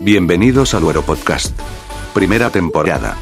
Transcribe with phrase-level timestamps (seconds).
[0.00, 1.56] Bienvenidos al Güero Podcast.
[2.14, 3.16] Primera temporada.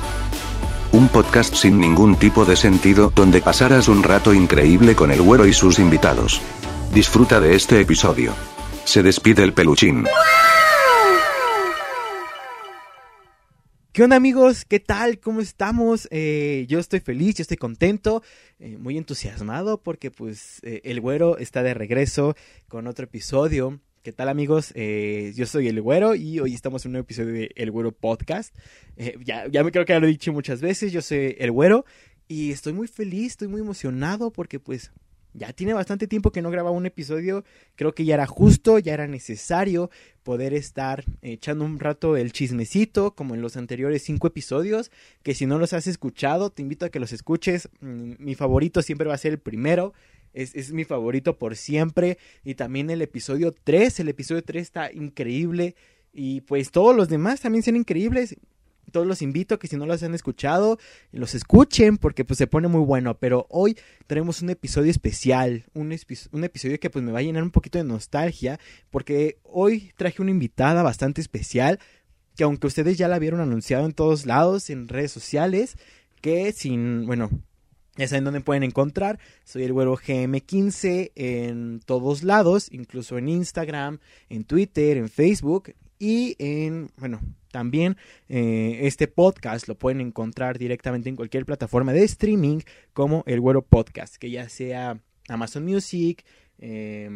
[0.93, 5.47] Un podcast sin ningún tipo de sentido, donde pasarás un rato increíble con el güero
[5.47, 6.41] y sus invitados.
[6.95, 8.33] Disfruta de este episodio.
[8.85, 10.07] Se despide el peluchín.
[13.93, 14.65] ¿Qué onda amigos?
[14.65, 15.21] ¿Qué tal?
[15.21, 16.09] ¿Cómo estamos?
[16.11, 18.23] Eh, yo estoy feliz, yo estoy contento,
[18.59, 22.35] eh, muy entusiasmado porque pues eh, el güero está de regreso
[22.69, 23.79] con otro episodio.
[24.03, 24.73] ¿Qué tal amigos?
[24.75, 28.53] Eh, yo soy el güero y hoy estamos en un episodio de El Güero Podcast.
[28.97, 31.53] Eh, ya, ya me creo que ya lo he dicho muchas veces, yo soy el
[31.53, 31.85] güero
[32.27, 34.91] y estoy muy feliz, estoy muy emocionado porque pues
[35.35, 37.45] ya tiene bastante tiempo que no grababa un episodio.
[37.77, 39.89] Creo que ya era justo, ya era necesario
[40.25, 44.91] poder estar echando un rato el chismecito, como en los anteriores cinco episodios.
[45.23, 47.69] Que si no los has escuchado, te invito a que los escuches.
[47.81, 49.95] Mm, Mi favorito siempre va a ser el primero.
[50.33, 52.19] Es, es mi favorito por siempre.
[52.45, 54.01] Y también el episodio 3.
[54.01, 55.75] El episodio 3 está increíble.
[56.13, 58.37] Y pues todos los demás también son increíbles
[58.93, 60.79] todos los invito a que si no los han escuchado,
[61.11, 63.17] los escuchen porque pues se pone muy bueno.
[63.19, 63.77] Pero hoy
[64.07, 65.97] tenemos un episodio especial, un,
[66.33, 70.23] un episodio que pues me va a llenar un poquito de nostalgia porque hoy traje
[70.23, 71.81] una invitada bastante especial
[72.37, 75.77] que aunque ustedes ya la vieron anunciado en todos lados, en redes sociales,
[76.23, 77.31] que sin, bueno,
[77.97, 79.19] ya saben dónde pueden encontrar.
[79.45, 83.99] Soy el güero GM15 en todos lados, incluso en Instagram,
[84.29, 87.21] en Twitter, en Facebook y en, bueno,
[87.51, 87.97] también
[88.29, 92.61] eh, este podcast lo pueden encontrar directamente en cualquier plataforma de streaming
[92.93, 94.99] como el güero podcast, que ya sea
[95.29, 96.25] Amazon Music,
[96.65, 97.11] eh,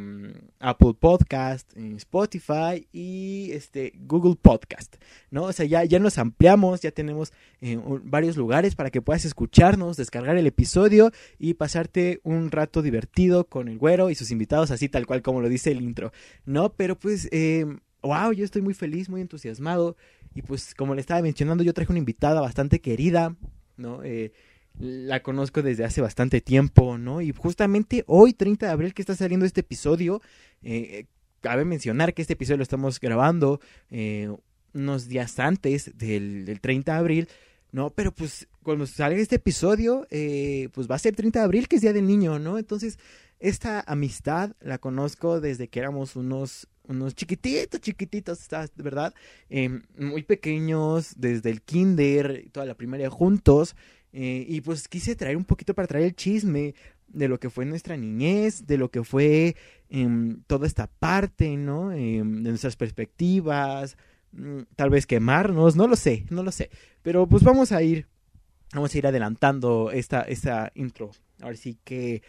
[0.59, 4.97] Apple Podcast, eh, Spotify y este Google Podcast,
[5.31, 5.45] ¿no?
[5.45, 9.97] O sea, ya, ya nos ampliamos, ya tenemos eh, varios lugares para que puedas escucharnos,
[9.97, 14.89] descargar el episodio y pasarte un rato divertido con el güero y sus invitados, así
[14.89, 16.11] tal cual como lo dice el intro,
[16.45, 16.73] ¿no?
[16.73, 17.67] Pero pues, eh,
[18.03, 19.97] wow, yo estoy muy feliz, muy entusiasmado
[20.35, 23.37] y pues como le estaba mencionando, yo traje una invitada bastante querida,
[23.77, 24.03] ¿no?
[24.79, 27.21] La conozco desde hace bastante tiempo, ¿no?
[27.23, 30.21] Y justamente hoy, 30 de abril, que está saliendo este episodio,
[30.63, 31.07] eh,
[31.41, 33.61] cabe mencionar que este episodio lo estamos grabando
[33.91, 34.29] eh,
[34.75, 37.29] unos días antes del, del 30 de abril,
[37.73, 37.89] ¿no?
[37.91, 41.77] Pero pues cuando salga este episodio, eh, pues va a ser 30 de abril, que
[41.77, 42.59] es Día del Niño, ¿no?
[42.59, 42.99] Entonces,
[43.39, 49.15] esta amistad la conozco desde que éramos unos, unos chiquititos, chiquititos, ¿estás- ¿verdad?
[49.49, 53.75] Eh, muy pequeños, desde el kinder, toda la primaria juntos.
[54.19, 56.75] Eh, y pues quise traer un poquito para traer el chisme
[57.09, 59.57] de lo que fue nuestra niñez, de lo que fue
[59.91, 61.93] em, toda esta parte, ¿no?
[61.93, 63.99] Em, de nuestras perspectivas,
[64.33, 66.71] mm, tal vez quemarnos, no lo sé, no lo sé.
[67.03, 68.07] Pero pues vamos a ir,
[68.73, 71.11] vamos a ir adelantando esta, esta intro.
[71.43, 72.23] Ahora sí que,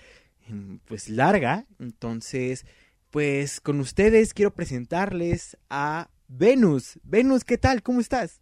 [0.49, 1.65] em, pues larga.
[1.79, 2.65] Entonces,
[3.11, 6.99] pues con ustedes quiero presentarles a Venus.
[7.03, 7.81] Venus, ¿qué tal?
[7.81, 8.41] ¿Cómo estás?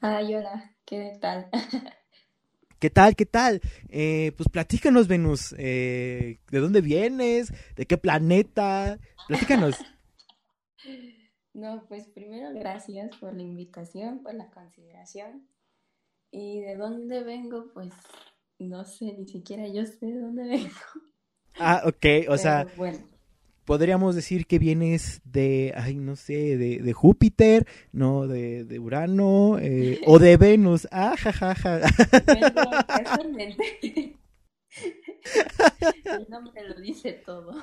[0.00, 1.50] Ay, hola, ¿qué tal?
[2.78, 3.16] ¿Qué tal?
[3.16, 3.60] ¿Qué tal?
[3.88, 5.54] Eh, pues platícanos, Venus.
[5.58, 7.52] eh, ¿De dónde vienes?
[7.76, 8.98] ¿De qué planeta?
[9.26, 9.74] Platícanos.
[11.54, 15.48] No, pues primero gracias por la invitación, por la consideración.
[16.30, 17.92] Y de dónde vengo, pues
[18.60, 20.70] no sé, ni siquiera yo sé de dónde vengo.
[21.58, 22.30] Ah, ok.
[22.30, 22.98] O sea, bueno,
[23.68, 29.58] podríamos decir que vienes de, ay, no sé, de, de Júpiter, no, de, de Urano,
[29.58, 30.88] eh, o de Venus.
[30.90, 31.80] Ah, jajaja.
[32.26, 34.16] vengo casualmente.
[36.06, 37.62] El nombre lo dice todo.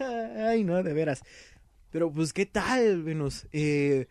[0.00, 1.22] Ay, no, de veras.
[1.92, 3.46] Pero pues, ¿qué tal, Venus?
[3.52, 4.08] Eh,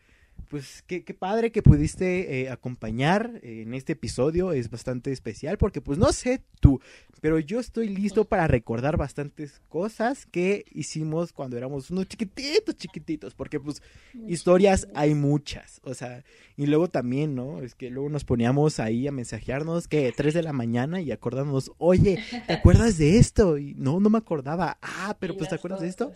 [0.49, 4.51] pues qué, qué padre que pudiste eh, acompañar en este episodio.
[4.51, 6.79] Es bastante especial porque, pues, no sé tú,
[7.21, 13.33] pero yo estoy listo para recordar bastantes cosas que hicimos cuando éramos unos chiquititos, chiquititos.
[13.33, 13.81] Porque, pues,
[14.27, 15.81] historias hay muchas.
[15.83, 16.23] O sea,
[16.57, 17.61] y luego también, ¿no?
[17.61, 21.71] Es que luego nos poníamos ahí a mensajearnos que 3 de la mañana y acordándonos,
[21.77, 23.57] oye, ¿te acuerdas de esto?
[23.57, 24.77] Y no, no me acordaba.
[24.81, 26.13] Ah, pero pues, ¿te acuerdas de esto?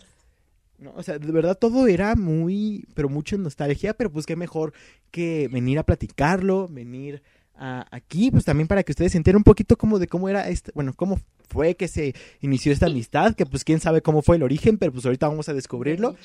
[0.80, 4.72] No, o sea, de verdad todo era muy, pero mucho nostalgia, pero pues qué mejor
[5.10, 7.22] que venir a platicarlo, venir
[7.54, 10.48] a- aquí, pues también para que ustedes se enteren un poquito como de cómo era
[10.48, 11.20] este, bueno, cómo
[11.50, 14.92] fue que se inició esta amistad, que pues quién sabe cómo fue el origen, pero
[14.92, 16.16] pues ahorita vamos a descubrirlo.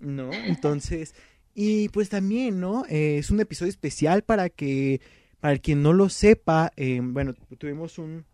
[0.00, 0.32] ¿no?
[0.32, 1.14] Entonces,
[1.54, 2.84] y pues también, ¿no?
[2.88, 5.00] Eh, es un episodio especial para que,
[5.38, 8.24] para el quien no lo sepa, eh, bueno, tuvimos un,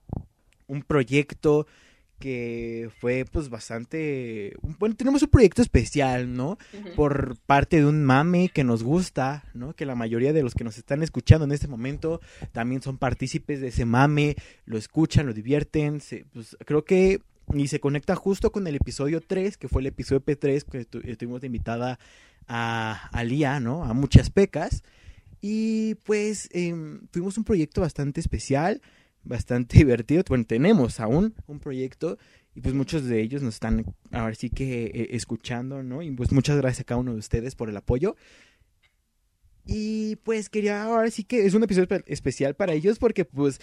[0.68, 1.66] un proyecto
[2.20, 6.58] que fue pues bastante, bueno, tenemos un proyecto especial, ¿no?
[6.94, 9.72] Por parte de un mame que nos gusta, ¿no?
[9.74, 12.20] Que la mayoría de los que nos están escuchando en este momento
[12.52, 14.36] también son partícipes de ese mame,
[14.66, 17.22] lo escuchan, lo divierten, se- pues creo que
[17.54, 21.40] y se conecta justo con el episodio 3, que fue el episodio P3, que estuvimos
[21.40, 21.98] de invitada
[22.46, 23.82] a, a Lía, ¿no?
[23.84, 24.84] A muchas pecas.
[25.40, 26.74] Y pues eh,
[27.10, 28.82] tuvimos un proyecto bastante especial,
[29.22, 30.22] bastante divertido.
[30.28, 32.18] Bueno, tenemos aún un proyecto
[32.54, 36.02] y pues muchos de ellos nos están ahora sí que eh, escuchando, ¿no?
[36.02, 38.16] Y pues muchas gracias a cada uno de ustedes por el apoyo.
[39.66, 43.60] Y pues quería ahora sí que es un episodio especial para ellos porque pues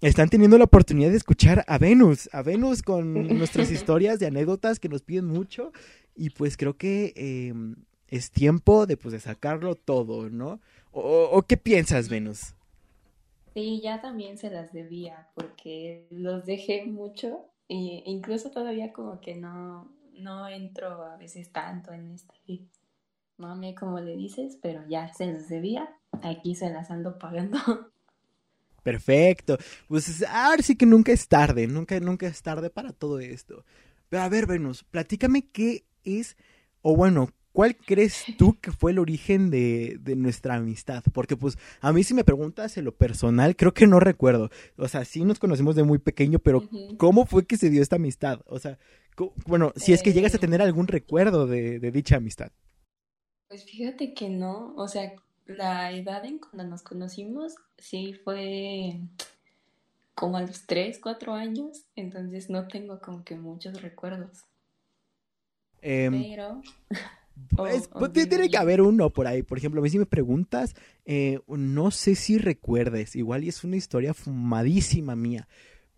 [0.00, 4.78] están teniendo la oportunidad de escuchar a Venus, a Venus con nuestras historias de anécdotas
[4.78, 5.72] que nos piden mucho
[6.14, 7.76] y pues creo que em,
[8.08, 10.60] es tiempo de pues de sacarlo todo, ¿no?
[10.92, 12.54] ¿O, qué piensas, Venus?
[13.54, 19.34] Sí, ya también se las debía porque los dejé mucho e incluso todavía como que
[19.34, 22.68] no, no entro a veces tanto en este
[23.36, 25.88] mame como le dices, pero ya se las debía,
[26.22, 27.58] aquí se las ando pagando.
[28.82, 29.58] Perfecto.
[29.88, 33.64] Pues ahora sí que nunca es tarde, nunca, nunca es tarde para todo esto.
[34.08, 36.36] Pero a ver, Venus, platícame qué es,
[36.82, 37.30] o bueno,
[37.60, 41.04] ¿cuál crees tú que fue el origen de, de, nuestra amistad?
[41.12, 44.48] Porque pues a mí si me preguntas en lo personal, creo que no recuerdo.
[44.78, 46.66] O sea, sí nos conocemos de muy pequeño, pero
[46.96, 48.40] ¿cómo fue que se dio esta amistad?
[48.46, 48.78] O sea,
[49.44, 50.40] bueno, si es que llegas a eh.
[50.40, 52.50] tener algún recuerdo de, de dicha amistad.
[53.48, 55.12] Pues fíjate que no, o sea,
[55.44, 59.00] la edad en cuando nos conocimos, sí fue
[60.14, 64.46] como a los 3, 4 años, entonces no tengo como que muchos recuerdos.
[65.82, 66.62] Em, Pero...
[67.56, 69.42] Pues, pues tiene que haber uno por ahí.
[69.42, 70.74] Por ejemplo, a mí si me preguntas,
[71.04, 75.48] eh, no sé si recuerdes, igual y es una historia fumadísima mía,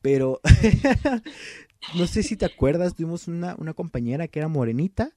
[0.00, 0.40] pero
[1.94, 5.12] no sé si te acuerdas, tuvimos una, una compañera que era morenita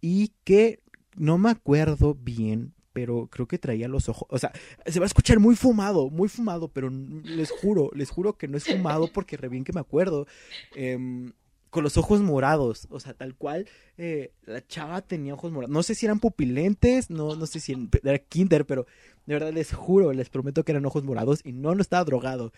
[0.00, 0.80] y que
[1.16, 4.52] no me acuerdo bien, pero creo que traía los ojos, o sea,
[4.86, 8.56] se va a escuchar muy fumado, muy fumado, pero les juro, les juro que no
[8.56, 10.26] es fumado porque re bien que me acuerdo.
[10.74, 11.32] Em,
[11.74, 13.66] con los ojos morados, o sea, tal cual,
[13.98, 15.74] eh, la chava tenía ojos morados.
[15.74, 18.86] No sé si eran pupilentes, no, no sé si era kinder, pero
[19.26, 22.52] de verdad les juro, les prometo que eran ojos morados y no, no estaba drogado.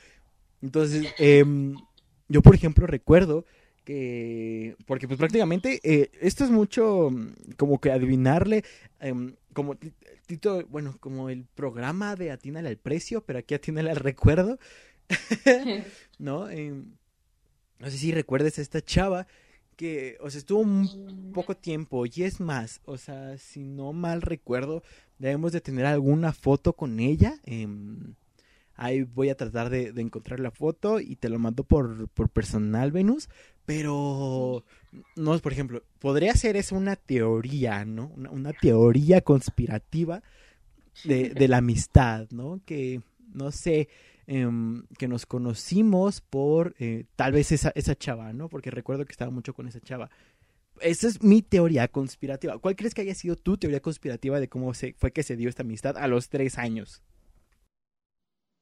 [0.61, 1.77] Entonces, em,
[2.29, 3.47] yo por ejemplo recuerdo
[3.87, 8.65] que, porque pues prácticamente eh, esto es mucho mm, como que adivinarle,
[9.01, 9.79] em, como
[10.27, 14.59] Tito, bueno, como el programa de Atínale al precio, pero aquí Atínale al recuerdo,
[16.19, 16.51] ¿no?
[17.79, 19.27] No sé si recuerdes a esta chava
[19.77, 24.23] que, o sea, estuvo un poco tiempo y es más, o sea, si no mal
[24.23, 24.83] recuerdo,
[25.19, 27.39] debemos de tener alguna foto con ella.
[27.45, 28.15] Em,
[28.75, 32.91] ahí voy a tratar de, encontrar la foto y te lo mando por, por personal,
[32.91, 33.29] Venus.
[33.67, 34.65] Pero,
[35.17, 38.13] no, por ejemplo, podría ser eso una teoría, ¿no?
[38.31, 40.23] Una, teoría conspirativa
[41.05, 42.61] de, de, la amistad, ¿no?
[42.65, 43.03] Que,
[43.35, 43.89] no sé,
[44.27, 48.49] em, que nos conocimos por eh, tal vez esa, esa chava, ¿no?
[48.49, 50.11] Porque recuerdo que estaba mucho con esa chava.
[50.81, 52.59] Esa es mi teoría conspirativa.
[52.59, 55.49] ¿Cuál crees que haya sido tu teoría conspirativa de cómo se, fue que se dio
[55.49, 57.03] esta amistad a los tres años?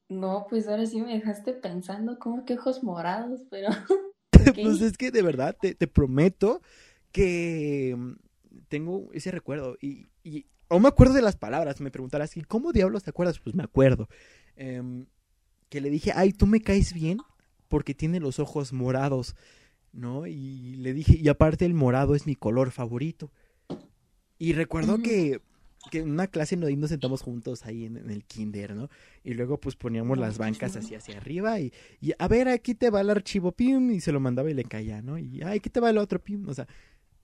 [0.09, 3.69] No, pues ahora sí me dejaste pensando como que ojos morados, pero
[4.55, 6.61] pues es que de verdad te, prometo
[7.11, 8.13] que mm,
[8.69, 11.81] tengo ese recuerdo y, y aún me acuerdo de las palabras.
[11.81, 13.39] Me preguntarás, ¿y cómo diablos te acuerdas?
[13.39, 14.09] Pues me acuerdo.
[14.57, 15.07] Em,
[15.75, 17.19] que le dije, ay, tú me caes bien
[17.67, 19.35] porque tiene los ojos morados,
[19.93, 20.25] ¿no?
[20.25, 23.33] Y le dije, y aparte el morado es mi color favorito.
[24.39, 25.43] Y recuerdo que
[25.91, 28.89] que en una clase nos, nos sentamos juntos ahí en, el kinder, ¿no?
[29.25, 32.89] Y luego pues poníamos las bancas así hacia arriba y, y, a ver, aquí te
[32.89, 35.19] va el archivo, pim, y se lo mandaba y le caía, ¿no?
[35.19, 36.69] Y ay, aquí te va el otro, pim, o sea,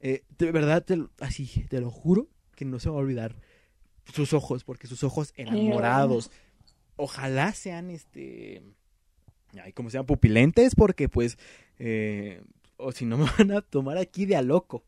[0.01, 0.85] eh, de verdad,
[1.21, 3.37] así, te lo juro que no se va a olvidar
[4.13, 6.33] sus ojos, porque sus ojos eran morados.
[7.03, 8.63] Ojalá sean, este,
[9.63, 11.39] ay, como sean pupilentes, porque pues,
[11.79, 12.43] eh,
[12.77, 14.85] o si no me van a tomar aquí de a loco.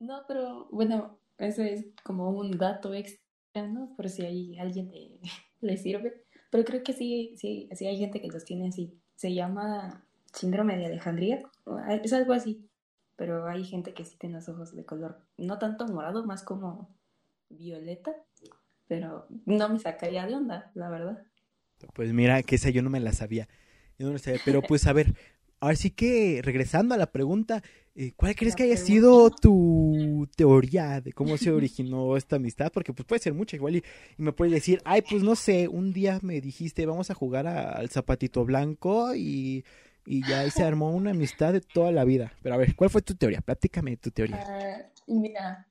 [0.00, 3.94] No, pero bueno, eso es como un dato extra, ¿no?
[3.96, 5.20] Por si hay alguien le,
[5.60, 6.24] le sirve.
[6.50, 8.98] Pero creo que sí, sí, sí hay gente que los tiene así.
[9.14, 11.42] Se llama síndrome de Alejandría.
[12.02, 12.66] Es algo así.
[13.16, 16.96] Pero hay gente que sí tiene los ojos de color, no tanto morado, más como
[17.50, 18.14] violeta.
[18.88, 21.22] Pero no me sacaría de onda, la verdad.
[21.94, 23.48] Pues mira, que esa yo no me la sabía.
[23.98, 24.40] Yo no la sabía.
[24.44, 25.14] Pero pues a ver,
[25.60, 27.62] Así que, regresando a la pregunta,
[27.96, 32.70] eh, ¿cuál crees que haya sido tu teoría de cómo se originó esta amistad?
[32.72, 33.84] Porque pues puede ser mucha igual y,
[34.18, 37.88] me puedes decir, ay, pues no sé, un día me dijiste, vamos a jugar al
[37.88, 39.64] zapatito blanco y,
[40.06, 42.32] y ya se armó una amistad de toda la vida.
[42.40, 43.40] Pero a ver, ¿cuál fue tu teoría?
[43.40, 44.44] Platícame tu teoría.
[44.46, 45.66] Ah, mira,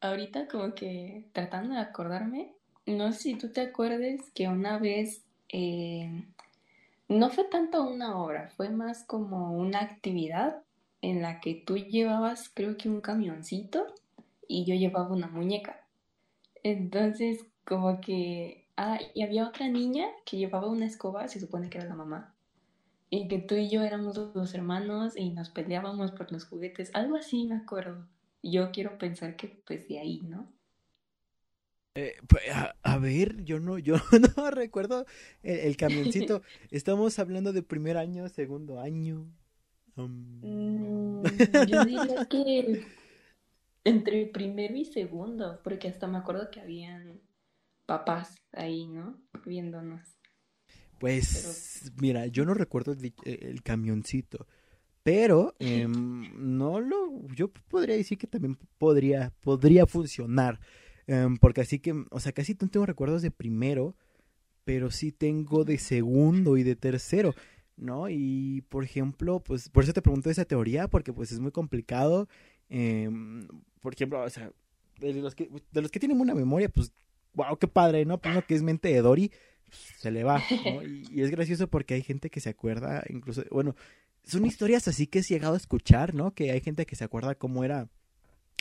[0.00, 2.54] ahorita como que tratando de acordarme,
[2.86, 5.24] no sé si tú te acuerdes que una vez...
[5.48, 6.24] Eh,
[7.08, 10.62] no fue tanto una obra, fue más como una actividad
[11.02, 13.86] en la que tú llevabas, creo que un camioncito
[14.48, 15.84] y yo llevaba una muñeca.
[16.62, 21.78] Entonces, como que, ah, y había otra niña que llevaba una escoba, se supone que
[21.78, 22.34] era la mamá,
[23.10, 27.16] y que tú y yo éramos los hermanos y nos peleábamos por los juguetes, algo
[27.16, 28.06] así me acuerdo.
[28.42, 30.50] Yo quiero pensar que pues de ahí, ¿no?
[31.94, 32.14] Eh,
[32.82, 33.96] a, ver, yo no, yo
[34.36, 35.04] no recuerdo
[35.42, 36.42] el, camioncito.
[36.70, 39.30] Estamos hablando de primer año, segundo año.
[39.96, 41.22] Mm,
[41.68, 42.86] yo diría que
[43.84, 47.20] entre primero y segundo, porque hasta me acuerdo que habían
[47.84, 49.20] papás ahí, ¿no?
[49.44, 50.00] Viéndonos.
[50.98, 54.46] Pues, mira, yo no recuerdo el, camioncito,
[55.02, 60.60] pero em, no lo, yo podría decir que también podría, podría funcionar,
[61.06, 63.94] em, porque así que, o sea, casi no tengo recuerdos de primero,
[64.64, 67.34] pero sí tengo de segundo y de tercero.
[67.76, 68.08] ¿no?
[68.08, 72.28] Y por ejemplo, pues por eso te pregunto esa teoría, porque pues es muy complicado.
[72.68, 73.46] Em,
[73.80, 74.50] por ejemplo, o sea,
[75.00, 76.92] de los que, de los que tienen una memoria, pues,
[77.34, 78.18] wow, qué padre, ¿no?
[78.18, 79.32] Pues que es mente de Dory,
[79.98, 80.82] se le va, ¿no?
[81.10, 83.74] Y, es gracioso porque hay gente que se acuerda, incluso, bueno,
[84.24, 86.32] son historias así que he llegado a escuchar, ¿no?
[86.32, 87.88] Que hay gente que se acuerda cómo era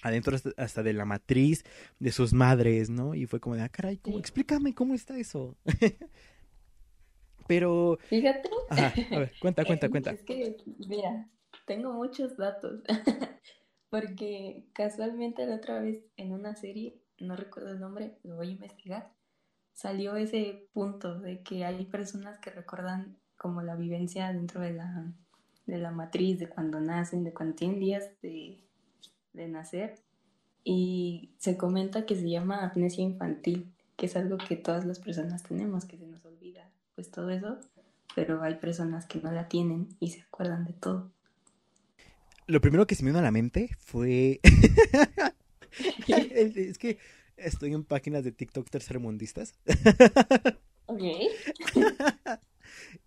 [0.01, 1.63] adentro hasta, de la matriz
[2.00, 3.13] de sus madres, ¿no?
[3.13, 4.20] Y fue como de, ah, caray, ¿cómo?
[4.20, 5.55] explícame cómo está eso.
[7.48, 7.98] Pero...
[8.03, 8.50] Fíjate.
[8.70, 10.12] Ajá, a ver, cuenta, cuenta, cuenta.
[10.12, 11.29] Es que, mira,
[11.65, 12.81] tengo muchos datos.
[13.89, 18.51] Porque casualmente la otra vez en una serie, no recuerdo el nombre, lo voy a
[18.51, 19.12] investigar,
[19.74, 25.12] salió ese punto de que hay personas que recuerdan como la vivencia dentro de la,
[25.65, 28.63] de la matriz, de cuando nacen, de cuando tienen días de,
[29.33, 29.95] de nacer.
[30.63, 35.43] Y se comenta que se llama amnesia infantil, que es algo que todas las personas
[35.43, 37.57] tenemos, que se nos olvida, pues todo eso,
[38.15, 41.11] pero hay personas que no la tienen y se acuerdan de todo
[42.51, 44.41] lo primero que se me vino a la mente fue.
[46.07, 46.97] es que
[47.38, 49.53] estoy en páginas de TikTok tercermundistas.
[50.85, 51.01] ok.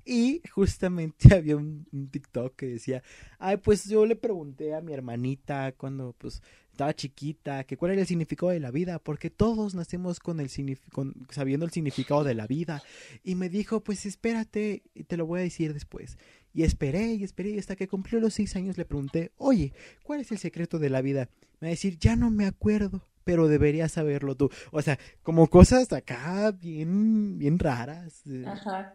[0.05, 3.03] y justamente había un, TikTok que decía,
[3.39, 8.01] ay, pues yo le pregunté a mi hermanita cuando pues estaba chiquita que cuál era
[8.01, 10.51] el significado de la vida, porque todos nacemos con el
[10.91, 12.83] con, sabiendo el significado de la vida.
[13.23, 16.17] Y me dijo, pues espérate, te lo voy a decir después.
[16.53, 20.21] Y esperé y esperé y hasta que cumplió los seis años le pregunté, oye, ¿cuál
[20.21, 21.29] es el secreto de la vida?
[21.61, 24.51] Me va a decir, ya no me acuerdo, pero deberías saberlo tú.
[24.71, 28.23] O sea, como cosas acá bien, bien raras.
[28.27, 28.95] Eh, Ajá.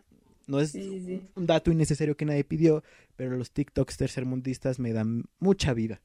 [0.50, 2.84] No es un dato innecesario que nadie pidió,
[3.16, 6.02] pero los TikToks tercermundistas me dan mucha vida.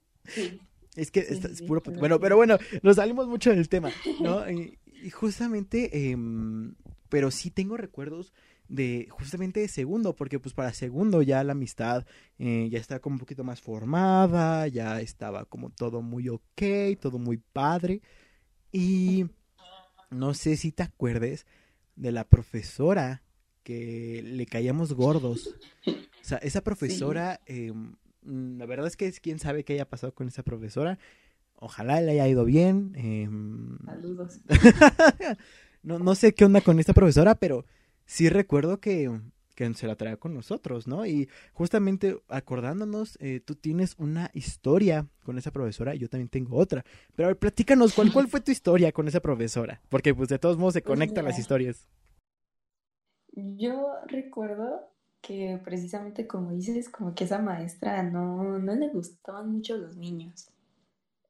[0.96, 1.82] Es que es puro...
[1.98, 3.90] Bueno, pero bueno, nos salimos mucho del tema,
[4.20, 4.44] ¿no?
[5.02, 6.74] Y, justamente, em,
[7.10, 8.32] pero sí tengo recuerdos
[8.66, 12.06] de justamente de segundo, porque pues para segundo ya la amistad
[12.38, 17.18] eh, ya está como un poquito más formada, ya estaba como todo muy ok, todo
[17.18, 18.00] muy padre.
[18.72, 19.26] Y
[20.10, 21.46] no sé si te acuerdes
[21.96, 23.22] de la profesora
[23.62, 25.56] que le caíamos gordos.
[25.86, 30.14] O sea, esa profesora, em, la verdad es que es quién sabe qué haya pasado
[30.14, 30.98] con esa profesora.
[31.54, 32.92] Ojalá le haya ido bien.
[32.94, 33.78] Em.
[33.84, 34.40] Saludos.
[35.82, 37.64] no, no sé qué onda con esta profesora, pero
[38.04, 39.10] sí recuerdo que,
[39.56, 41.04] que se la traía con nosotros, ¿no?
[41.06, 46.56] Y justamente acordándonos, eh, tú tienes una historia con esa profesora y yo también tengo
[46.56, 46.84] otra.
[47.16, 49.80] Pero a ver, platícanos, ¿cuál, cuál fue tu historia con esa profesora?
[49.88, 51.88] Porque pues de todos modos se pues conectan las historias.
[53.32, 59.76] Yo recuerdo que precisamente como dices, como que esa maestra no, no le gustaban mucho
[59.76, 60.50] los niños.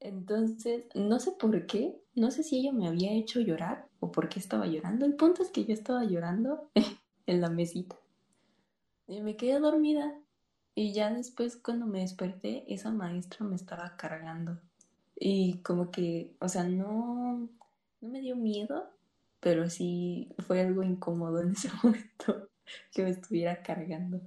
[0.00, 4.28] Entonces, no sé por qué, no sé si ella me había hecho llorar o por
[4.28, 5.06] qué estaba llorando.
[5.06, 6.70] El punto es que yo estaba llorando
[7.26, 7.96] en la mesita.
[9.08, 10.14] Y me quedé dormida.
[10.74, 14.60] Y ya después cuando me desperté, esa maestra me estaba cargando.
[15.18, 17.48] Y como que, o sea, no,
[18.00, 18.90] no me dio miedo,
[19.40, 22.48] pero sí fue algo incómodo en ese momento
[22.92, 24.20] que me estuviera cargando.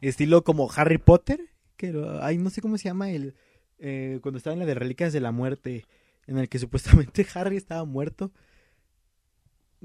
[0.00, 1.40] Estilo como Harry Potter,
[1.76, 3.34] que ay, no sé cómo se llama el
[3.78, 5.86] eh, cuando estaba en la de Reliquias de la Muerte,
[6.26, 8.32] en el que supuestamente Harry estaba muerto.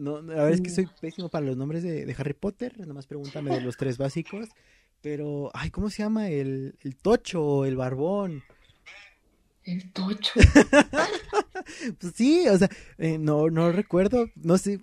[0.01, 3.05] No, a ver, es que soy pésimo para los nombres de, Harry Potter, nada más
[3.05, 4.49] pregúntame de los tres básicos.
[4.99, 6.29] Pero, ay, ¿cómo se llama?
[6.29, 8.41] El, el tocho, el barbón.
[9.63, 10.33] El tocho.
[11.99, 12.67] pues sí, o sea,
[12.97, 14.79] eh, no, no recuerdo, no sé,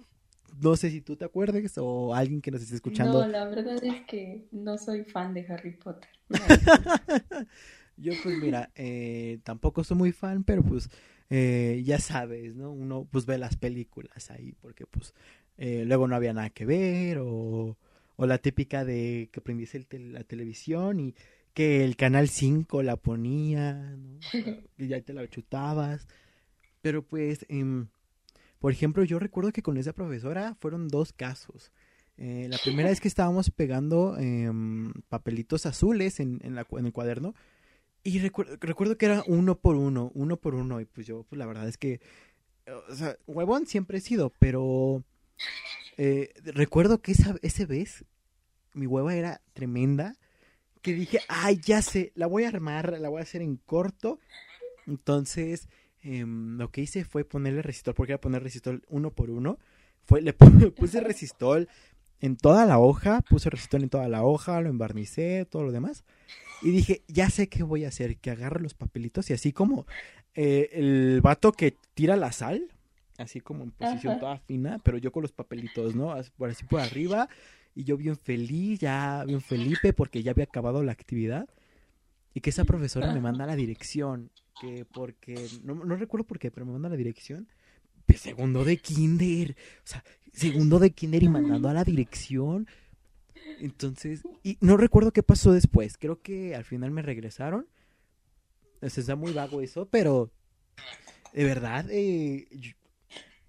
[0.62, 3.20] no sé si tú te acuerdas o alguien que nos esté escuchando.
[3.20, 6.10] No, la verdad es que no soy fan de Harry Potter.
[7.96, 10.88] Yo pues mira, eh, tampoco soy muy fan, pero pues
[11.30, 12.72] eh, ya sabes, ¿no?
[12.72, 15.14] Uno pues ve las películas ahí porque pues
[15.56, 17.76] eh, luego no había nada que ver o,
[18.16, 21.14] o la típica de que prendiste la televisión y,
[21.58, 24.20] que el canal 5 la ponía, ¿no?
[24.78, 26.06] y ya te la chutabas.
[26.82, 27.88] Pero pues, em,
[28.60, 31.72] por ejemplo, yo recuerdo que con esa profesora fueron dos casos.
[32.16, 36.92] Eh, la primera vez que estábamos pegando em, papelitos azules en, en, la, en el
[36.92, 37.34] cuaderno.
[38.08, 40.80] Y recuerdo, recuerdo que era uno por uno, uno por uno.
[40.80, 42.00] Y pues yo, pues la verdad es que,
[42.88, 45.04] o sea, huevón siempre he sido, pero
[45.98, 48.06] eh, recuerdo que esa, ese vez
[48.72, 50.16] mi hueva era tremenda.
[50.80, 54.18] Que dije, ay, ya sé, la voy a armar, la voy a hacer en corto.
[54.86, 55.68] Entonces,
[56.00, 59.58] em, lo que hice fue ponerle resistol, porque era poner resistol uno por uno.
[60.06, 60.32] Fue, le
[60.74, 61.68] puse resistol
[62.20, 66.04] en toda la hoja, puse resistol en toda la hoja, lo embarnicé, todo lo demás.
[66.62, 69.86] Y dije, ya sé qué voy a hacer, que agarro los papelitos y así como
[70.34, 72.68] eh, el vato que tira la sal,
[73.18, 76.14] así como en posición toda fina, pero yo con los papelitos, ¿no?
[76.36, 77.28] Por así por arriba,
[77.74, 81.48] y yo bien feliz, ya bien Felipe, porque ya había acabado la actividad.
[82.34, 86.50] Y que esa profesora me manda la dirección, que porque, no, no recuerdo por qué,
[86.50, 87.48] pero me manda la dirección.
[88.16, 92.66] Segundo de kinder, o sea, segundo de kinder y mandando a la dirección.
[93.60, 95.98] Entonces, y no recuerdo qué pasó después.
[95.98, 97.66] Creo que al final me regresaron.
[98.82, 100.30] Se está muy vago eso, pero
[101.32, 102.46] de verdad, eh,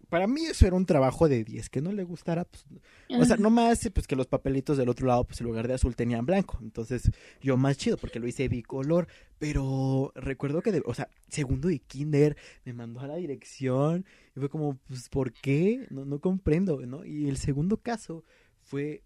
[0.09, 2.65] para mí eso era un trabajo de 10, que no le gustara, pues,
[3.09, 5.75] o sea, no más pues que los papelitos del otro lado, pues en lugar de
[5.75, 7.11] azul tenían blanco, entonces
[7.41, 12.35] yo más chido porque lo hice bicolor, pero recuerdo que, o sea, segundo de kinder
[12.65, 14.05] me mandó a la dirección
[14.39, 15.85] y fue como, pues, ¿por qué?
[15.89, 17.03] No, no comprendo, ¿no?
[17.03, 18.23] Y el segundo caso
[18.61, 19.03] fue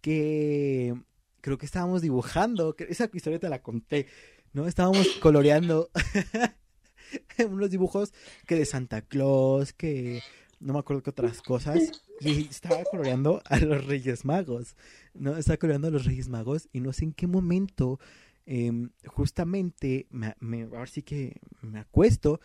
[0.00, 0.94] que
[1.42, 4.06] creo que estábamos dibujando, esa historia te la conté,
[4.54, 4.66] ¿no?
[4.66, 5.90] Estábamos coloreando
[7.46, 8.14] unos dibujos
[8.46, 10.22] que de Santa Claus, que
[10.60, 12.02] no me acuerdo qué otras cosas.
[12.20, 14.76] Y estaba coloreando a los Reyes Magos,
[15.12, 15.36] ¿no?
[15.36, 18.00] Estaba coloreando a los Reyes Magos y no sé en qué momento
[18.46, 22.40] em, justamente me, me, ahora sí que me acuesto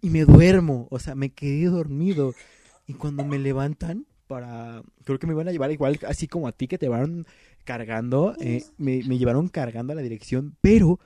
[0.00, 2.34] y me duermo, o sea, me quedé dormido.
[2.86, 6.52] Y cuando me levantan para, creo que me iban a llevar igual, así como a
[6.52, 7.26] ti que te van
[7.64, 10.98] cargando, eh, me, me llevaron cargando a la dirección, pero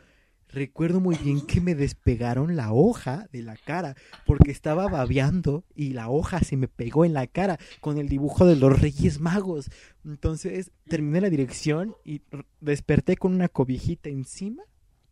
[0.55, 5.91] recuerdo muy bien que me despegaron la hoja de la cara porque estaba babeando y
[5.91, 9.71] la hoja se me pegó en la cara con el dibujo de los Reyes Magos.
[10.05, 12.23] Entonces terminé la dirección y
[12.61, 14.63] desperté con una cobijita encima.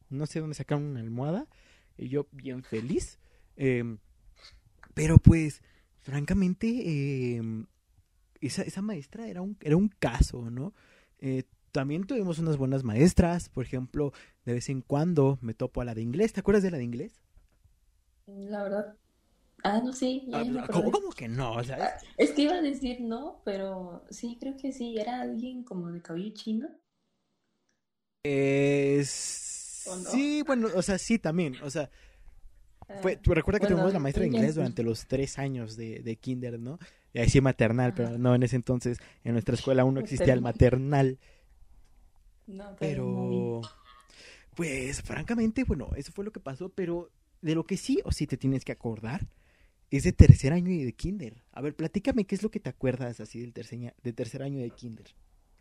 [0.09, 1.47] No sé dónde sacaron una almohada.
[1.99, 3.19] Y yo bien feliz.
[3.57, 3.99] Em,
[4.95, 5.63] pero pues,
[6.01, 7.67] francamente, em,
[8.41, 10.75] esa, esa maestra era un, era un caso, ¿no?
[11.19, 14.13] Eh, también tuvimos unas buenas maestras, por ejemplo,
[14.45, 16.33] de vez en cuando me topo a la de inglés.
[16.33, 17.23] ¿Te acuerdas de la de inglés?
[18.27, 18.97] La verdad.
[19.65, 20.29] Ah, no, sí.
[20.33, 21.59] Ah, ¿cómo, que no?
[21.59, 24.99] Ah, es que iba a decir no, pero sí, creo que sí.
[24.99, 26.69] ¿Era alguien como de cabello chino?
[29.05, 31.57] Sí, bueno, o sea, sí, también.
[31.63, 31.91] O sea,
[33.01, 36.17] fue, ah, recuerda que tuvimos la maestra de inglés durante los tres años de, de
[36.17, 36.79] kinder, ¿no?
[37.13, 40.33] Y ahí sí maternal, pero no, en ese entonces en nuestra escuela aún no existía
[40.33, 41.19] el maternal.
[42.47, 43.61] No, pero,
[44.55, 48.27] pues francamente, bueno, eso fue lo que pasó, pero de lo que sí o sí
[48.27, 49.27] te tienes que acordar
[49.91, 51.43] es de tercer año y de kinder.
[51.53, 54.61] A ver, platícame qué es lo que te acuerdas así del tercer, de tercer año
[54.61, 55.15] de kinder.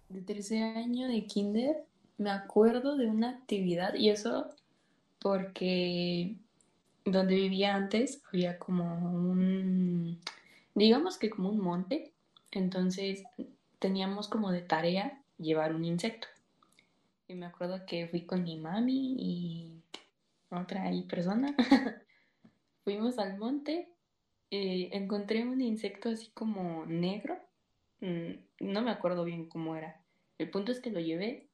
[0.09, 1.85] De tercer año de kinder
[2.17, 4.49] me acuerdo de una actividad y eso
[5.19, 6.35] porque
[7.05, 10.19] donde vivía antes había como un,
[10.75, 12.13] digamos que como un monte,
[12.51, 13.23] entonces
[13.79, 16.27] teníamos como de tarea llevar un insecto.
[17.27, 19.81] Y me acuerdo que fui con mi mami y
[20.49, 21.55] otra persona.
[22.83, 23.89] Fuimos al monte,
[24.49, 27.39] eh, encontré un insecto así como negro.
[28.01, 30.01] Mm, no me acuerdo bien cómo era.
[30.37, 31.47] El punto es que lo llevé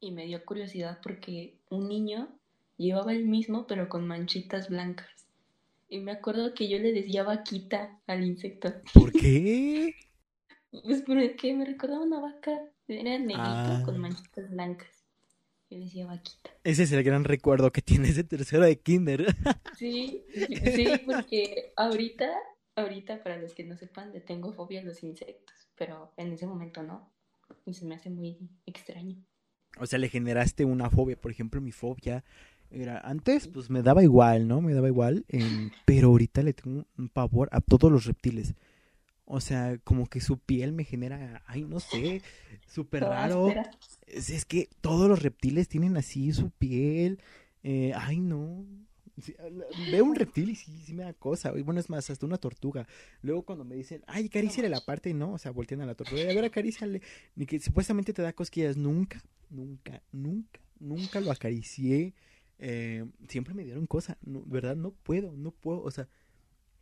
[0.00, 2.28] y me dio curiosidad porque un niño
[2.76, 5.08] llevaba el mismo pero con manchitas blancas.
[5.88, 8.72] Y me acuerdo que yo le decía vaquita al insecto.
[8.94, 9.94] ¿Por qué?
[10.84, 12.58] Pues porque me recordaba una vaca.
[12.88, 13.82] Era negrito ah.
[13.84, 15.04] con manchitas blancas.
[15.68, 16.50] Yo decía vaquita.
[16.64, 19.26] Ese es el gran recuerdo que tienes de tercero de kinder.
[19.76, 22.30] Sí, sí, porque ahorita,
[22.76, 26.46] ahorita, para los que no sepan, le tengo fobia a los insectos, pero en ese
[26.46, 27.10] momento no.
[27.66, 29.16] Y se me hace muy extraño.
[29.78, 31.16] O sea, le generaste una fobia.
[31.16, 32.24] Por ejemplo, mi fobia
[32.72, 34.60] era antes, pues me daba igual, ¿no?
[34.60, 35.24] Me daba igual.
[35.84, 38.54] pero ahorita le tengo un pavor a todos los reptiles.
[39.24, 42.22] O sea, como que su piel me genera, ay, no sé,
[42.66, 43.48] súper raro.
[44.06, 47.20] Es, que todos los reptiles tienen así su piel.
[47.62, 48.66] Eh, ay, no.
[49.90, 51.52] veo un reptil y sí, sí me da cosa.
[51.56, 52.86] Y bueno, es más, hasta una tortuga.
[53.22, 56.22] Luego cuando me dicen, ay, acaríciale la parte, no, o sea, voltean a la tortuga.
[56.22, 57.00] A ver, acaríciale.
[57.36, 58.76] Ni que supuestamente te da cosquillas.
[58.76, 62.12] Nunca, nunca, nunca, nunca lo acaricié.
[62.64, 64.76] Eh, siempre me dieron cosas, no, ¿verdad?
[64.76, 66.08] No puedo, no puedo, o sea,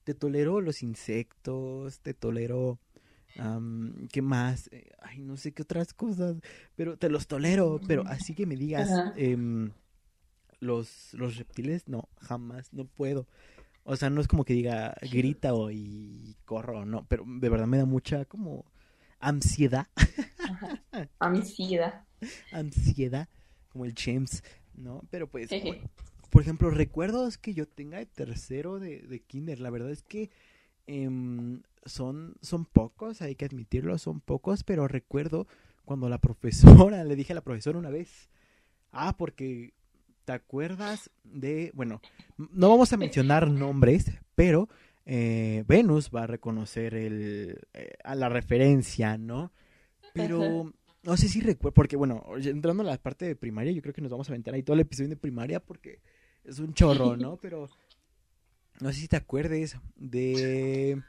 [0.04, 2.78] te tolero los insectos, te tolero,
[4.12, 4.68] ¿qué más?
[4.72, 6.36] Eh, ay, no sé qué otras cosas,
[6.76, 9.70] pero te los tolero, pero así que me digas, em,
[10.58, 13.26] los, los reptiles, no, jamás, no puedo.
[13.84, 17.66] O sea, no es como que diga grita o y corro, no, pero de verdad
[17.66, 18.66] me da mucha como
[19.18, 19.86] ansiedad,
[20.38, 20.82] Ajá.
[21.18, 22.06] A mi sida.
[22.52, 23.28] ansiedad,
[23.70, 24.42] como el James,
[24.74, 25.02] ¿no?
[25.10, 25.82] Pero pues, bueno,
[26.30, 30.30] por ejemplo, recuerdos que yo tenga de tercero de, de kinder, la verdad es que
[30.86, 35.46] em, son, son pocos, hay que admitirlo, son pocos, pero recuerdo
[35.84, 38.30] cuando la profesora, le dije a la profesora una vez,
[38.92, 39.74] ah, porque
[40.24, 42.00] te acuerdas de, bueno,
[42.36, 44.68] no vamos a mencionar nombres, pero
[45.06, 49.52] eh, Venus va a reconocer el, eh, a la referencia, ¿no?
[50.12, 53.94] Pero no sé si recuerdo, porque bueno, entrando a la parte de primaria, yo creo
[53.94, 56.00] que nos vamos a aventar ahí todo el episodio de primaria porque
[56.44, 57.36] es un chorro, ¿no?
[57.38, 57.68] Pero
[58.80, 61.02] no sé si te acuerdes de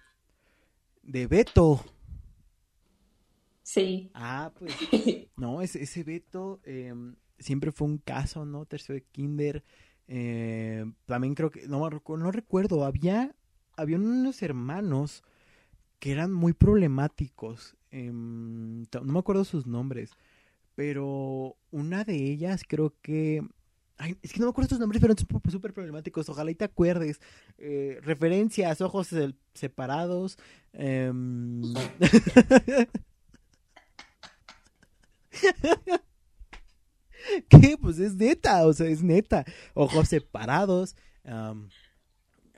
[1.03, 1.83] de Beto.
[3.63, 4.11] Sí.
[4.13, 4.71] Ah, pues
[5.37, 8.65] no, ese, ese Beto em, siempre fue un caso, ¿no?
[8.65, 9.63] Tercero de kinder.
[10.07, 13.35] eh, también creo que, no, no recuerdo, había,
[13.77, 15.23] había unos hermanos
[16.01, 17.75] que eran muy problemáticos.
[17.91, 20.11] em, no me acuerdo sus nombres,
[20.75, 23.43] pero una de ellas creo que...
[23.97, 26.27] Ay, es que no me acuerdo sus nombres, pero son súper- problemáticos.
[26.29, 27.19] Ojalá y te acuerdes.
[27.59, 29.09] Eh, referencias, ojos
[29.53, 30.37] separados.
[30.73, 31.61] em,
[37.49, 37.77] ¿Qué?
[37.79, 39.45] Pues es neta, o sea, es neta.
[39.73, 40.95] Ojos separados.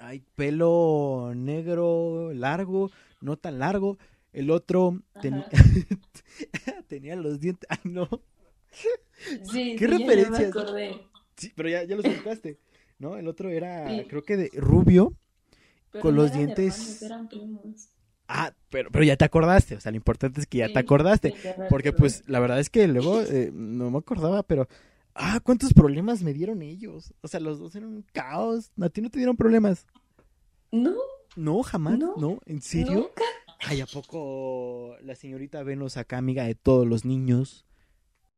[0.06, 3.98] Hay pelo negro largo, no tan largo.
[4.32, 5.44] El otro ten-
[6.88, 7.68] tenía los dientes.
[7.70, 8.10] Ay, no.
[8.72, 10.30] Sí, ¿Qué sí, ya- ya
[10.74, 11.00] me.
[11.38, 12.58] Sí, pero ya, ya lo explicaste.
[13.00, 13.18] ¿No?
[13.18, 14.06] El otro era, Sí.
[14.08, 15.14] creo que de rubio.
[15.92, 17.88] Pero Con no los dientes- hermanos, eran primos.
[18.28, 19.76] Ah, pero, pero ya te acordaste.
[19.76, 21.32] O sea, lo importante es que ya Sí, te acordaste.
[21.32, 24.68] sí, Porque pues la verdad es que luego eh, no me acordaba, pero...
[25.16, 27.14] Ah, ¿cuántos problemas me dieron ellos?
[27.22, 28.72] O sea, los dos eran un caos.
[28.82, 29.86] ¿A ti no te dieron problemas?
[30.72, 30.96] No,
[31.36, 32.00] No, jamás.
[32.00, 32.96] No, No, ¿en serio?
[33.02, 33.24] nunca.
[33.66, 37.66] Ay, ¿a poco la señorita Venus acá, amiga de todos los niños?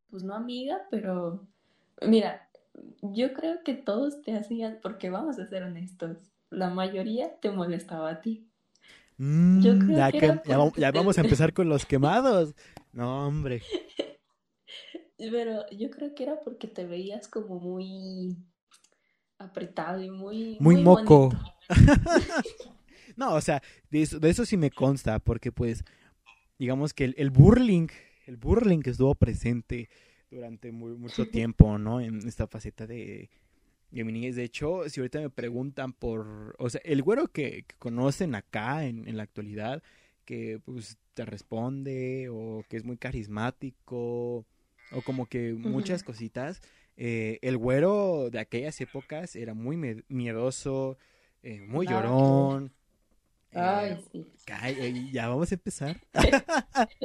[0.09, 1.47] Pues no amiga, pero
[2.05, 2.47] mira,
[3.01, 6.17] yo creo que todos te hacían, porque vamos a ser honestos,
[6.49, 8.47] la mayoría te molestaba a ti.
[9.17, 12.53] Mm, Yo creo ya, que ya, ya vamos a empezar con los quemados.
[12.93, 13.61] No, hombre.
[15.17, 18.35] Pero yo creo que era porque te veías como muy
[19.37, 21.31] apretado y muy, Muy moco.
[23.15, 25.85] No, o sea, de eso, de eso sí me consta, porque pues,
[26.59, 27.87] digamos que el, el burling,
[28.25, 29.89] el burling que estuvo presente
[30.29, 32.01] durante muy, mucho tiempo, ¿no?
[32.01, 33.29] En esta faceta de,
[33.91, 34.35] de mi niñez.
[34.35, 38.85] De hecho, si ahorita me preguntan por, o sea, el güero que, que conocen acá
[38.85, 39.81] en, en la actualidad,
[40.25, 44.45] que pues te responde o que es muy carismático
[44.91, 46.61] o como que muchas cositas.
[46.97, 50.97] eh, el güero de aquellas épocas era muy miedoso,
[51.43, 52.71] eh, muy llorón.
[53.51, 54.25] eh, Ay, sí.
[54.63, 55.99] Eh, ya vamos a empezar.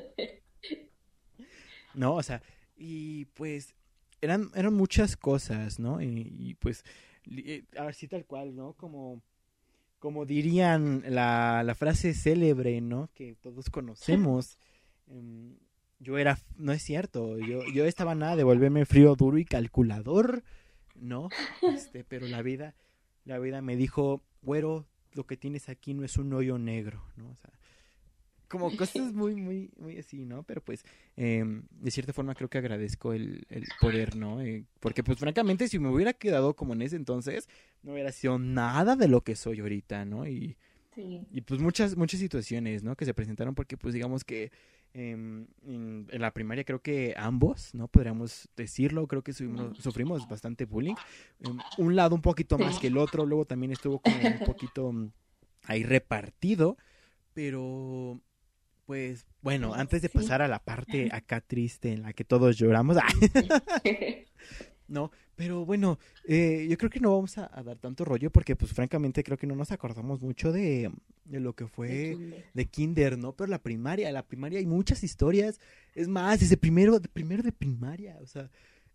[1.95, 2.43] no, o sea,
[2.77, 3.75] y pues
[4.21, 6.01] eran, eran muchas cosas, ¿no?
[6.03, 6.85] Y, y, pues,
[7.77, 8.75] a ver si tal cual, ¿no?
[8.75, 9.23] Como,
[9.99, 13.11] como dirían la, la frase célebre, ¿no?
[13.15, 14.59] Que todos conocemos.
[16.01, 20.43] Yo era, no es cierto, yo, yo estaba nada de volverme frío, duro y calculador,
[20.95, 21.29] ¿no?
[21.63, 22.75] Este, pero la vida,
[23.25, 27.31] la vida me dijo, güero, lo que tienes aquí no es un hoyo negro, ¿no?
[27.31, 27.51] O sea,
[28.49, 30.43] como cosas muy, muy, muy así, ¿no?
[30.43, 30.85] Pero pues,
[31.17, 34.41] eh, de cierta forma creo que agradezco el, el poder, ¿no?
[34.41, 37.49] Eh, porque pues francamente si me hubiera quedado como en ese entonces,
[37.83, 40.27] no hubiera sido nada de lo que soy ahorita, ¿no?
[40.27, 40.57] Y,
[40.93, 41.25] Sí.
[41.31, 42.97] y pues muchas, muchas situaciones, ¿no?
[42.97, 44.51] Que se presentaron porque pues digamos que
[44.95, 47.89] em, en, en la primaria creo que ambos, ¿no?
[47.89, 50.95] Podríamos decirlo, creo que sufrimos, sufrimos bastante bullying.
[51.41, 54.93] Em, un lado un poquito más que el otro, luego también estuvo como un poquito
[54.93, 55.11] mm,
[55.65, 56.77] ahí repartido,
[57.35, 58.21] pero
[58.87, 62.97] pues bueno, antes de pasar a la parte acá triste en la que todos lloramos,
[63.01, 63.07] ¡ah!
[64.91, 68.57] No, pero bueno, eh, yo creo que no vamos a, a dar tanto rollo porque
[68.57, 70.91] pues francamente creo que no nos acordamos mucho de,
[71.25, 72.45] de lo que De fue kinder.
[72.53, 73.33] de kinder, ¿no?
[73.37, 75.61] Pero la primaria, la primaria hay muchas historias,
[75.95, 78.51] es más, desde primero, de primero de primaria, o sea,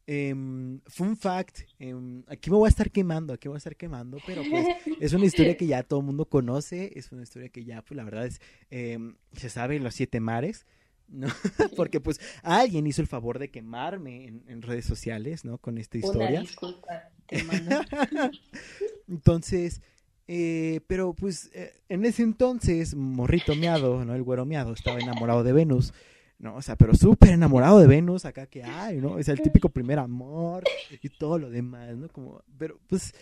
[0.07, 3.75] em, fun fact, em, aquí me voy a estar quemando, aquí me voy a estar
[3.75, 4.67] quemando, pero pues
[4.99, 7.95] es una historia que ya todo el mundo conoce, es una historia que ya, pues
[7.95, 10.65] la verdad es, em, se sabe los siete mares,
[11.07, 11.27] ¿no?
[11.75, 15.57] Porque pues alguien hizo el favor de quemarme en, en redes sociales, ¿no?
[15.57, 16.29] Con esta historia.
[16.29, 17.81] Una disculpa, te mando.
[19.07, 19.81] Entonces,
[20.27, 24.15] eh, pero pues eh, en ese entonces, morrito miado, ¿no?
[24.15, 25.93] El güero miado estaba enamorado de Venus,
[26.39, 26.55] ¿no?
[26.55, 29.19] O sea, pero súper enamorado de Venus, acá que hay, ¿no?
[29.19, 30.63] Es el típico primer amor
[31.01, 32.09] y todo lo demás, ¿no?
[32.09, 33.13] Como, pero pues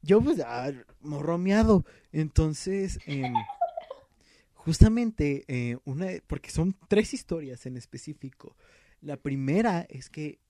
[0.00, 1.84] yo pues, ah, morro miado.
[2.12, 3.34] Entonces, em,
[4.68, 8.54] justamente, eh, una, porque son tres historias en específico.
[9.00, 10.40] La primera es que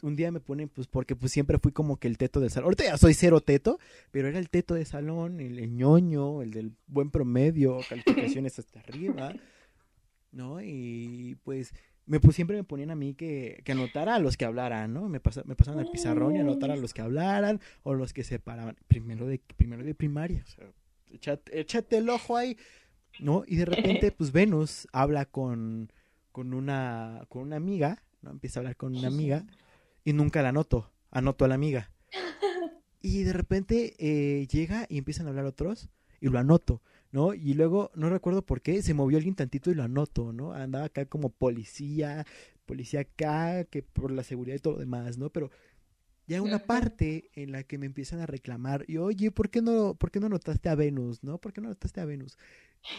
[0.00, 2.68] un día me ponen, pues, porque pues siempre fui como que el teto del salón.
[2.68, 3.78] Ahorita ya soy cero teto,
[4.12, 9.34] pero era el teto de salón, el, ñoño, el del buen promedio, calificaciones hasta arriba,
[10.32, 10.62] ¿no?
[10.62, 11.74] Y pues
[12.06, 15.10] me pues siempre me ponían a mí que, que anotara a los que hablaran, ¿no?
[15.10, 18.24] Me, pasa, me pasaban al pizarrón y anotara a los que hablaran o los que
[18.24, 18.78] se paraban.
[18.88, 20.72] Primero de, primero de primaria, o sea,
[21.12, 22.56] échate, échate el ojo ahí,
[23.20, 23.44] ¿no?
[23.46, 25.92] Y de repente, pues Venus habla con,
[26.32, 28.30] con, una, con una amiga, ¿no?
[28.30, 29.44] Empieza a hablar con una amiga
[30.04, 31.90] y nunca la anoto, anoto a la amiga.
[33.00, 35.88] Y de repente eh, llega y empiezan a hablar otros
[36.20, 37.34] y lo anoto, ¿no?
[37.34, 40.52] Y luego, no recuerdo por qué, se movió alguien tantito y lo anoto, ¿no?
[40.52, 42.26] Andaba acá como policía,
[42.64, 45.30] policía acá, que por la seguridad y todo lo demás, ¿no?
[45.30, 45.50] Pero
[46.26, 49.94] ya una parte en la que me empiezan a reclamar, y oye, ¿por qué no,
[49.94, 51.38] por qué no notaste a Venus, no?
[51.38, 52.36] ¿Por qué no notaste a Venus?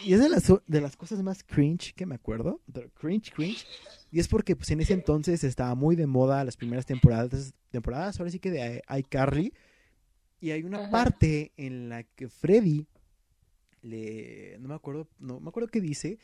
[0.06, 3.66] Y es de las, de las cosas más cringe que me acuerdo, pero cringe, cringe,
[4.10, 8.18] y es porque pues en ese entonces estaba muy de moda las primeras temporadas, temporadas,
[8.18, 9.52] ahora sí que de iCarly,
[10.40, 10.90] y hay una Ajá.
[10.90, 12.86] parte en la que Freddy
[13.82, 16.18] le, no me acuerdo, no me acuerdo qué dice,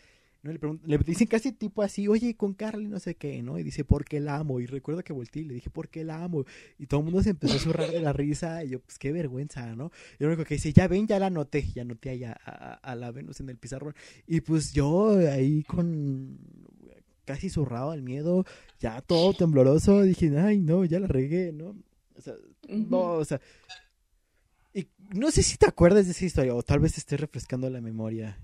[0.45, 0.79] ¿no?
[0.85, 3.59] Le, dicen casi tipo así, oye, con Carly no sé qué, ¿no?
[3.59, 4.61] Y dice, ¿por qué la amo?
[4.61, 6.45] Y recuerdo que volteé y le dije, ¿por qué la amo?
[6.79, 9.11] Y todo el mundo se empezó a zurrar de la risa y yo, pues qué
[9.11, 9.91] vergüenza, ¿no?
[10.19, 13.11] Y lo único que dice, ya ven, ya la anoté, ya anoté ahí a, la
[13.11, 13.95] Venus en el pizarrón.
[14.27, 16.39] Y pues yo ahí con
[17.25, 18.45] casi zurrado al miedo,
[18.79, 21.75] ya todo tembloroso, dije, ay, no, ya la regué, ¿no?
[22.17, 22.35] O sea,
[22.69, 23.41] no, o sea,
[24.75, 27.71] y no sé si te acuerdas de esa historia o tal vez te esté refrescando
[27.71, 28.39] la memoria.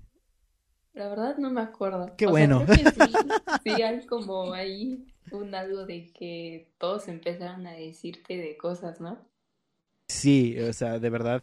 [1.00, 2.14] La verdad no me acuerdo.
[2.18, 2.66] Qué O sea, bueno.
[2.66, 3.00] creo que sí,
[3.64, 9.16] sí hay como ahí un algo de que todos empezaron a decirte de cosas, ¿no?
[10.08, 11.42] Sí, o sea, de verdad.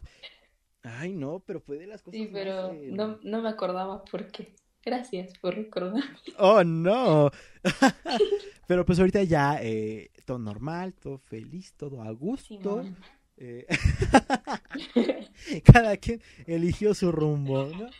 [0.84, 4.28] Ay, no, pero fue de las cosas Sí, pero eh, no, no me acordaba por
[4.28, 4.54] qué.
[4.84, 6.04] Gracias por recordar.
[6.38, 7.32] Oh, no.
[8.68, 12.84] Pero pues ahorita ya eh, todo normal, todo feliz, todo a gusto.
[13.38, 13.66] Eh,
[15.64, 17.90] cada quien eligió su rumbo, ¿no?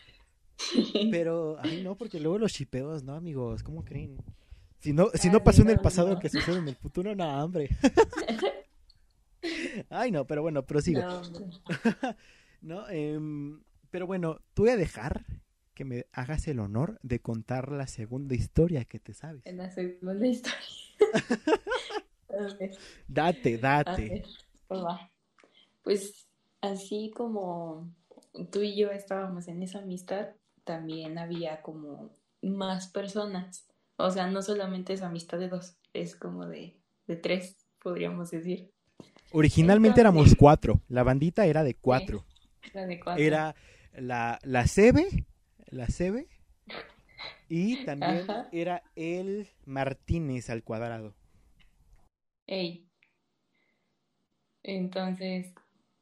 [1.11, 3.63] Pero, ay, no, porque luego los chipeos, ¿no, amigos?
[3.63, 4.17] ¿Cómo creen?
[4.79, 6.19] Si no, si no pasó en el pasado, no.
[6.19, 7.69] que sucede en el futuro, no, hombre.
[9.89, 11.01] Ay, no, pero bueno, prosigo.
[11.01, 11.21] No.
[12.61, 12.89] ¿no?
[12.89, 15.25] Em, pero bueno, te voy a dejar
[15.73, 19.45] que me hagas el honor de contar la segunda historia que te sabes.
[19.45, 20.59] En la segunda historia.
[23.07, 24.09] Date, date.
[24.09, 24.25] ver,
[24.67, 24.81] pues.
[25.81, 26.27] Pues
[26.61, 27.91] así como
[28.51, 30.27] tú y yo estábamos en esa amistad,
[30.69, 33.67] también había como más personas.
[33.97, 36.77] O sea, no solamente es amistad de dos, es como de,
[37.07, 38.71] de tres, podríamos decir.
[39.31, 40.79] Originalmente éramos cuatro.
[40.87, 42.23] La bandita era de cuatro.
[42.75, 43.23] La de cuatro.
[43.23, 43.55] Era
[43.95, 45.25] la, la Cebe,
[45.71, 46.27] la Cebe,
[47.47, 48.47] y también Ajá.
[48.51, 51.15] era el Martínez al cuadrado.
[52.45, 52.87] Ey.
[54.61, 55.51] Entonces,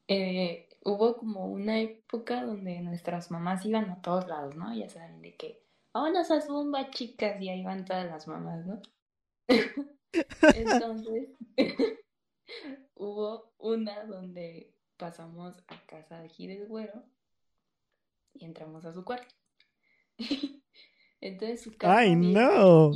[0.08, 4.74] eh, hubo como una época donde nuestras mamás iban a todos lados, ¿no?
[4.74, 8.80] Ya saben de que, vámonos a Zumba, chicas, y ahí van todas las mamás, ¿no?
[10.54, 11.28] Entonces,
[12.94, 17.04] hubo una donde pasamos a casa de Gil el Güero
[18.34, 19.34] y entramos a su cuarto.
[21.20, 22.92] Entonces su casa ¡Ay, no!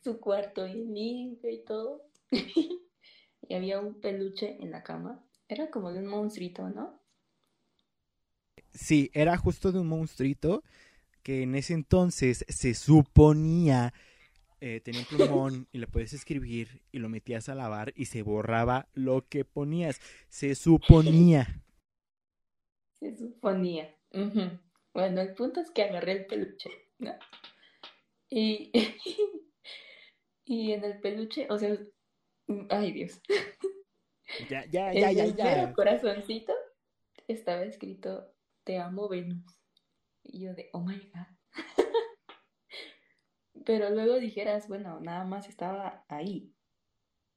[0.00, 2.04] su cuarto bien limpio y todo.
[2.30, 5.22] Y había un peluche en la cama.
[5.48, 7.01] Era como de un monstruito, ¿no?
[8.74, 10.62] Sí, era justo de un monstruito
[11.22, 13.92] que en ese entonces se suponía
[14.64, 18.22] eh, tenía un plumón y le puedes escribir y lo metías a lavar y se
[18.22, 20.00] borraba lo que ponías.
[20.28, 21.60] Se suponía.
[22.92, 23.92] Se suponía.
[24.94, 27.12] Bueno, el punto es que agarré el peluche, ¿no?
[28.30, 28.70] Y,
[30.44, 31.76] y en el peluche, o sea,
[32.70, 33.20] ay Dios,
[34.50, 35.72] Ya, ya, ya, ya, el mero ya.
[35.72, 36.52] corazoncito
[37.28, 38.31] estaba escrito,
[38.64, 39.58] te amo Venus.
[40.22, 41.26] Y yo de, oh my God.
[43.64, 46.54] Pero luego dijeras, bueno, nada más estaba ahí.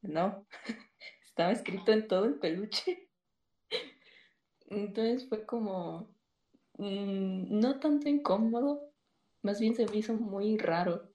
[0.01, 0.47] No,
[1.23, 3.09] estaba escrito en todo el peluche.
[4.67, 6.15] Entonces fue como,
[6.77, 8.91] mm, no tanto incómodo,
[9.41, 11.11] más bien se me hizo muy raro.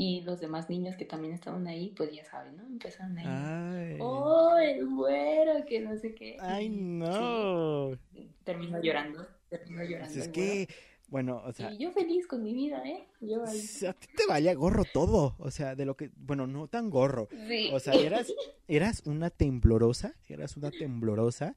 [0.00, 2.64] Y los demás niños que también estaban ahí, pues ya saben, ¿no?
[2.64, 3.24] Empezaron ahí.
[3.26, 3.98] Ay.
[4.00, 5.64] ¡Oh, el güero!
[5.66, 6.36] Que no sé qué.
[6.38, 7.90] Ay, no.
[8.12, 9.26] sí, terminó llorando.
[9.48, 10.16] Terminó llorando.
[10.16, 10.68] Es que,
[11.08, 13.08] bueno, o sea, Y yo feliz con mi vida, ¿eh?
[13.20, 13.60] Yo ahí.
[13.88, 15.34] a ti te valía gorro todo.
[15.40, 17.26] O sea, de lo que, bueno, no tan gorro.
[17.48, 17.70] Sí.
[17.72, 18.32] O sea, eras,
[18.68, 21.56] eras una temblorosa, eras una temblorosa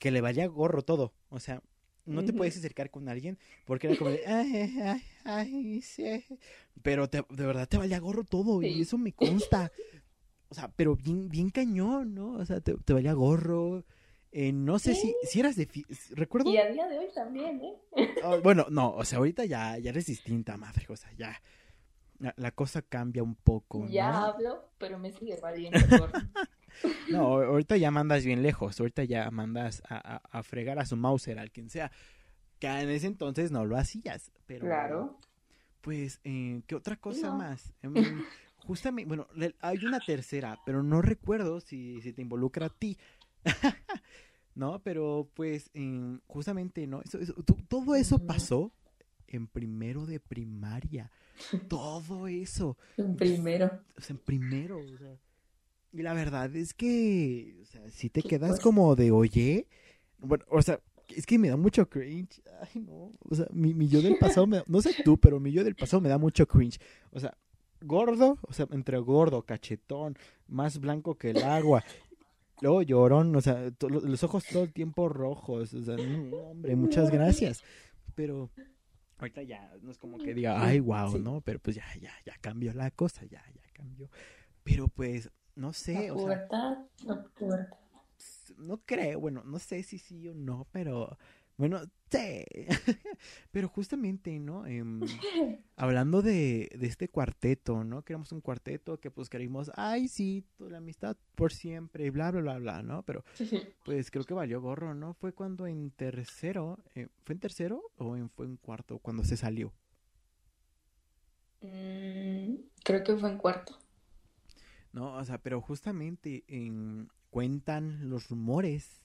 [0.00, 1.12] que le valía gorro todo.
[1.28, 1.62] O sea,
[2.08, 6.24] no te puedes acercar con alguien porque era como de, ay, ay, ay, sí.
[6.82, 9.70] Pero te- de verdad te valía gorro todo y eso me consta.
[10.50, 12.32] O sea, pero bien, bien cañón, ¿no?
[12.32, 13.84] O sea, te, te valía gorro.
[14.32, 15.66] Eh, no sé si, si eras de...
[15.66, 16.50] fi- Recuerdo...
[16.52, 17.74] Y a día de hoy también, ¿eh?
[18.22, 21.40] Oh, bueno, no, o sea, ahorita ya, ya eres distinta, madre, o sea, ya.
[22.18, 23.88] La, la cosa cambia un poco, ¿no?
[23.90, 26.18] Ya hablo, pero me sigue valiendo gorro.
[27.10, 30.96] No, ahorita ya mandas bien lejos, ahorita ya mandas a, a, a fregar a su
[30.96, 31.90] Mauser, al quien sea.
[32.58, 34.66] Que en ese entonces no lo hacías, pero...
[34.66, 35.18] Claro.
[35.80, 37.36] Pues, eh, ¿qué otra cosa No.
[37.38, 37.72] más?
[38.66, 39.26] Justamente, bueno,
[39.60, 42.98] hay una tercera, pero no recuerdo si, si te involucra a ti.
[44.54, 47.00] no, pero pues, em, justamente, ¿no?
[47.02, 48.72] Eso, eso- to- todo eso pasó
[49.28, 51.10] en primero de primaria.
[51.68, 52.76] Todo eso.
[52.96, 53.70] En primero.
[53.96, 55.16] O sea, en primero, o sea.
[55.92, 59.66] Y la verdad es que, o sea, si te ¿Qué quedas como de, oye,
[60.18, 62.42] bueno, o sea, es que me da mucho cringe.
[62.60, 65.52] Ay, no, o sea, mi, mi yo del pasado, me, no sé tú, pero mi
[65.52, 66.78] yo del pasado me da mucho cringe.
[67.10, 67.36] O sea,
[67.80, 71.84] gordo, o sea, entre gordo, cachetón, más blanco que el agua.
[72.60, 75.72] Luego llorón, o sea, los ojos todo el tiempo rojos.
[75.74, 77.62] O sea, no, hombre, muchas gracias.
[78.14, 78.50] Pero
[79.18, 81.18] ahorita ya no es como que diga, ay, wow, Sí.
[81.20, 81.40] ¿no?
[81.40, 84.10] Pero pues ya, ya, ya cambió la cosa, ya, ya cambió.
[84.64, 87.78] Pero pues, no sé, La o sea, pubertad, la pubertad.
[88.56, 91.18] no creo, bueno, no sé si sí o no, pero
[91.56, 92.44] bueno, sí.
[93.50, 94.66] pero justamente, ¿no?
[94.66, 95.18] Em,
[95.76, 98.02] hablando de, de este cuarteto, ¿no?
[98.04, 102.30] Queremos un cuarteto que pues queremos, ay, sí, toda la amistad por siempre, y bla,
[102.30, 103.02] bla, bla, bla, ¿no?
[103.04, 103.24] Pero
[103.84, 105.14] pues creo que valió gorro, ¿no?
[105.14, 109.36] Fue cuando en tercero, eh, ¿fue en tercero o en, fue en cuarto cuando se
[109.36, 109.72] salió?
[111.62, 113.78] Mm, creo que fue en cuarto.
[114.92, 119.02] No, o sea, pero justamente en, cuentan los rumores,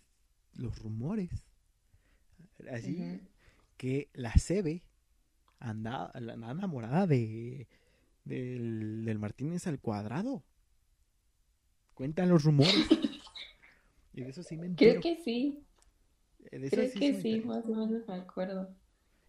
[0.56, 1.30] los rumores,
[2.72, 3.22] así,
[3.78, 4.82] que la CB
[5.60, 7.68] anda, anda enamorada de
[8.26, 10.44] del, del Martínez al cuadrado.
[11.94, 12.74] Cuentan los rumores.
[14.16, 15.02] Y de eso sí me entero.
[15.02, 15.66] Creo que sí.
[16.52, 17.48] eso Creo sí que sí, entero.
[17.48, 18.76] más o menos me acuerdo.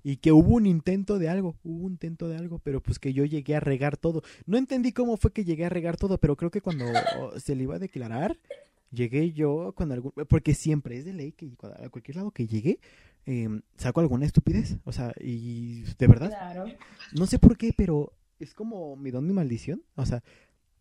[0.07, 3.13] Y que hubo un intento de algo, hubo un intento de algo, pero pues que
[3.15, 4.23] yo llegué a regar todo.
[4.47, 6.85] No entendí cómo fue que llegué a regar todo, pero creo que cuando
[7.41, 8.39] se le iba a declarar,
[8.91, 10.13] llegué yo con algún...
[10.29, 11.51] Porque siempre es de ley que
[11.83, 12.79] a cualquier lado que llegue,
[13.25, 14.77] em, saco alguna estupidez.
[14.85, 16.67] O sea, y de verdad, Claro.
[17.15, 19.83] no sé por qué, pero es como mi don, mi maldición.
[19.97, 20.23] O sea,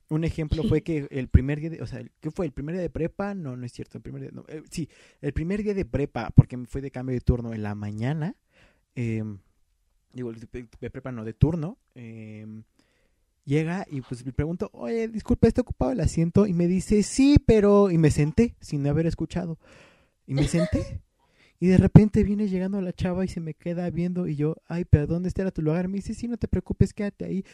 [0.10, 2.46] un ejemplo fue que el primer día de, o sea, ¿qué fue?
[2.46, 3.34] ¿El primer día de prepa?
[3.36, 4.90] No, no es cierto, el primer día, no, eh, sí,
[5.22, 8.36] el primer día de prepa, porque me fue de cambio de turno en la mañana,
[8.96, 9.40] em,
[10.14, 12.64] digo, de de prepa no, de turno, em,
[13.46, 16.46] llega y pues le pregunto, oye, disculpa, ¿está ocupado el asiento?
[16.48, 19.58] Y me dice, sí, pero, y me senté sin haber escuchado,
[20.26, 21.02] y me senté.
[21.60, 24.84] Y de repente viene llegando la chava y se me queda viendo y yo, ay,
[24.84, 25.88] pero ¿dónde está tu lugar?
[25.88, 27.46] Me dice, sí, no te preocupes, quédate ahí.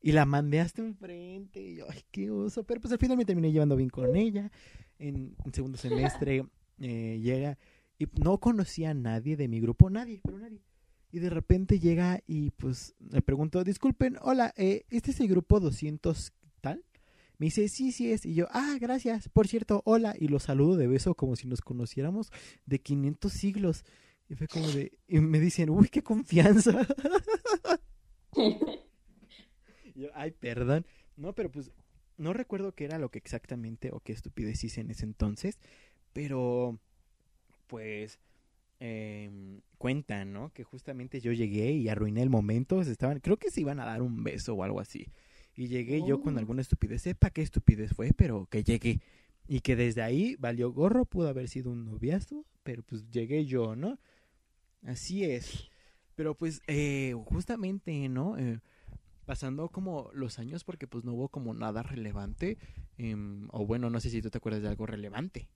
[0.00, 1.60] Y la mandé hasta enfrente.
[1.60, 2.64] Y yo, ay, qué oso.
[2.64, 4.50] Pero pues al final me terminé llevando bien con ella.
[4.98, 6.46] En, en segundo semestre
[6.80, 7.58] eh, llega
[7.98, 10.62] y no conocía a nadie de mi grupo, nadie, pero nadie.
[11.10, 15.58] Y de repente llega y pues le pregunto, disculpen, hola, eh, ¿este es el grupo
[15.60, 16.84] 200 tal?
[17.38, 18.26] Me dice, sí, sí es.
[18.26, 19.28] Y yo, ah, gracias.
[19.28, 20.14] Por cierto, hola.
[20.18, 22.30] Y lo saludo de beso como si nos conociéramos
[22.66, 23.84] de 500 siglos.
[24.28, 24.98] Y fue como de...
[25.06, 26.86] Y me dicen, uy, qué confianza.
[29.94, 30.86] Y yo, ay, perdón.
[31.16, 31.72] No, pero pues
[32.18, 35.58] no recuerdo qué era lo que exactamente o qué estupidez hice en ese entonces.
[36.12, 36.78] Pero,
[37.66, 38.20] pues,
[38.80, 40.52] em, cuentan, ¿no?
[40.52, 42.82] Que justamente yo llegué y arruiné el momento.
[42.84, 45.08] Se estaban, creo que se iban a dar un beso o algo así.
[45.54, 46.38] Y llegué yo con Oh.
[46.38, 47.02] alguna estupidez.
[47.02, 49.00] Sepa qué estupidez fue, pero que llegué.
[49.48, 53.74] Y que desde ahí valió gorro, pudo haber sido un noviazgo, pero pues llegué yo,
[53.76, 53.98] ¿no?
[54.82, 55.68] Así es.
[56.14, 58.38] Pero pues, eh, justamente, ¿no?
[58.38, 58.60] Eh,
[59.26, 62.58] pasando como los años porque pues no hubo como nada relevante.
[62.98, 65.48] em, o bueno, no sé si tú te acuerdas de algo relevante.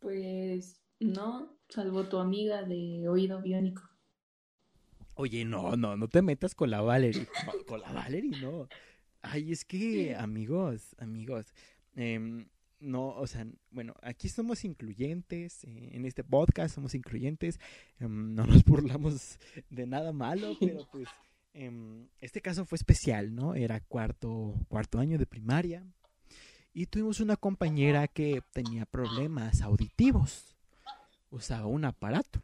[0.00, 3.82] Pues no, salvo tu amiga de oído biónico.
[5.16, 7.28] Oye, no, no, no te metas con la Valerie.
[7.46, 8.68] No, con la Valerie, no.
[9.22, 11.46] Ay, es que, amigos, amigos,
[11.94, 12.46] em,
[12.80, 17.58] no, o sea, bueno, aquí somos incluyentes, eh, en este podcast somos incluyentes,
[18.00, 19.38] em, no nos burlamos
[19.70, 21.08] de nada malo, pero pues
[21.54, 23.54] em, este caso fue especial, ¿no?
[23.54, 25.86] Era cuarto, cuarto año de primaria.
[26.72, 30.53] Y tuvimos una compañera que tenía problemas auditivos.
[31.34, 32.42] Usaba un aparato.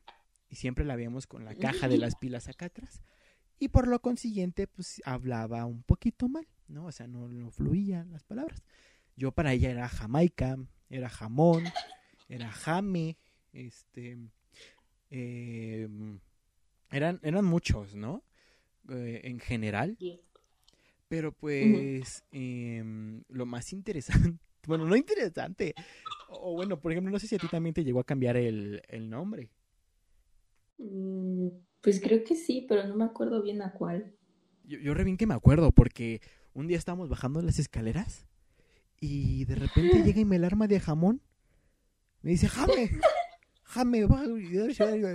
[0.49, 3.03] Y siempre la veíamos con la caja de las pilas acá atrás.
[3.61, 6.87] Y por lo consiguiente, pues hablaba un poquito mal, ¿no?
[6.87, 8.65] O sea, no, no fluían las palabras.
[9.17, 10.57] Yo para ella era Jamaica,
[10.89, 11.65] era jamón,
[12.29, 13.17] era jame,
[13.53, 14.19] este,
[15.11, 16.19] em,
[16.91, 18.25] eran, eran muchos, ¿no?
[18.89, 19.97] Eh, en general.
[21.07, 25.75] Pero pues em, lo más interesante, bueno, no interesante,
[26.29, 28.83] o bueno, por ejemplo, no sé si a ti también te llegó a cambiar el,
[28.89, 29.51] el nombre.
[30.79, 31.49] Mm,
[31.81, 34.15] pues creo que sí, pero no me acuerdo bien a cuál.
[34.65, 36.21] Yo, yo re bien que me acuerdo, porque
[36.55, 38.27] un día estábamos bajando las escaleras
[39.01, 41.21] y de repente llega y me alarma de jamón.
[42.23, 42.91] Me dice, jame,
[43.65, 44.25] jame, va.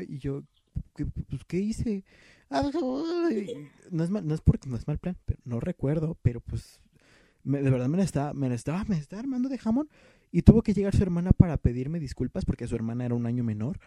[0.08, 0.44] Y yo,
[0.96, 2.04] ¿qué, pues, ¿qué hice?
[3.92, 6.80] No es, mal, no es porque no es mal plan, pero no recuerdo, pero pues
[7.46, 9.90] me, de verdad me estaba, me estaba, me estaba armando de jamón
[10.32, 13.44] y tuvo que llegar su hermana para pedirme disculpas porque su hermana era un año
[13.44, 13.80] menor.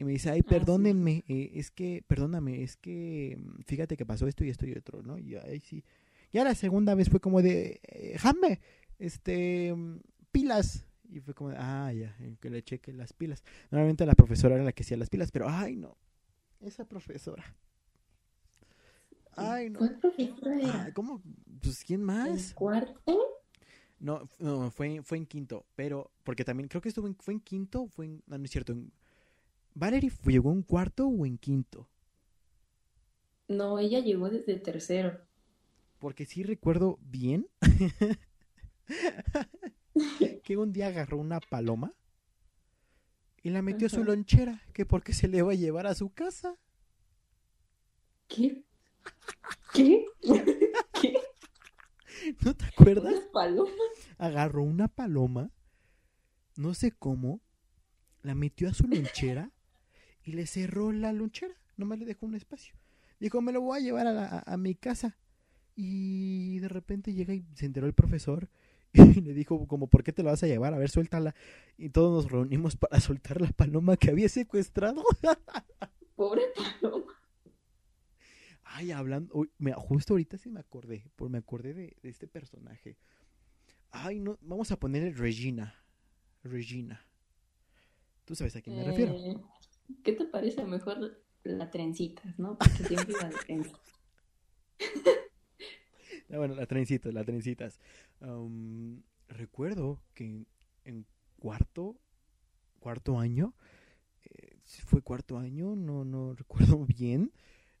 [0.00, 4.28] Y me dice, ay, perdónenme, eh, es que, perdóname, es que, mm, fíjate que pasó
[4.28, 5.18] esto y esto y otro, ¿no?
[5.18, 5.84] Y ahí sí.
[6.32, 8.60] Ya la segunda vez fue como de, eh, jame,
[8.98, 10.86] este, mm, pilas.
[11.10, 13.42] Y fue como, de, ah, ya, que le cheque las pilas.
[13.70, 15.96] Normalmente la profesora era la que hacía las pilas, pero, ay, no,
[16.60, 17.44] esa profesora.
[19.38, 19.78] Ay, no.
[19.78, 20.72] ¿Cuál profesora era?
[20.72, 21.22] Ah, ¿Cómo?
[21.62, 22.54] Pues, ¿quién ¿En más?
[22.54, 23.24] cuarto?
[24.00, 27.40] No, no fue, fue en quinto, pero, porque también creo que estuvo en, fue en
[27.40, 28.92] quinto, fue en, no, no es cierto, en,
[29.74, 31.88] ¿Valerie fue- llegó en cuarto o en quinto?
[33.48, 35.18] No, ella llegó desde tercero.
[35.98, 37.46] Porque sí recuerdo bien
[40.42, 41.92] que un día agarró una paloma
[43.42, 46.10] y la metió a su lonchera, que porque se le iba a llevar a su
[46.10, 46.56] casa.
[48.28, 48.62] ¿Qué?
[49.72, 50.06] ¿Qué?
[51.00, 51.14] ¿Qué?
[52.44, 53.14] ¿No te acuerdas?
[53.14, 53.70] ¿Una paloma?
[54.18, 55.50] Agarró una paloma,
[56.56, 57.40] no sé cómo,
[58.22, 59.52] la metió a su lonchera
[60.24, 61.54] y le cerró la lonchera.
[61.76, 62.74] Nomás le dejó un espacio.
[63.20, 65.16] Dijo, me lo voy a llevar a, la- a- a mi casa.
[65.76, 68.48] Y de repente llega y se enteró el profesor
[68.92, 70.74] y le dijo, como, ¿por qué te la vas a llevar?
[70.74, 71.34] A ver, suéltala.
[71.76, 75.04] Y todos nos reunimos para soltar la paloma que había secuestrado.
[76.16, 77.14] Pobre paloma.
[78.78, 82.28] Ay, hablando, uy, me- justo ahorita sí me acordé, por me acordé de, de este
[82.28, 82.96] personaje.
[83.90, 85.74] Ay, no, vamos a ponerle Regina.
[86.44, 87.04] Regina.
[88.24, 89.14] Tú sabes a quién me refiero.
[89.14, 89.36] Eh,
[90.04, 92.56] ¿Qué te parece mejor la trencitas, no?
[92.56, 93.76] Porque siempre de trenza.
[96.30, 97.80] Ah, bueno, la trencitas, las trencitas.
[98.20, 100.46] Am, recuerdo que en,
[100.84, 101.06] en
[101.38, 101.96] cuarto,
[102.80, 103.54] cuarto año,
[104.24, 107.32] eh, fue cuarto año, no, no recuerdo bien.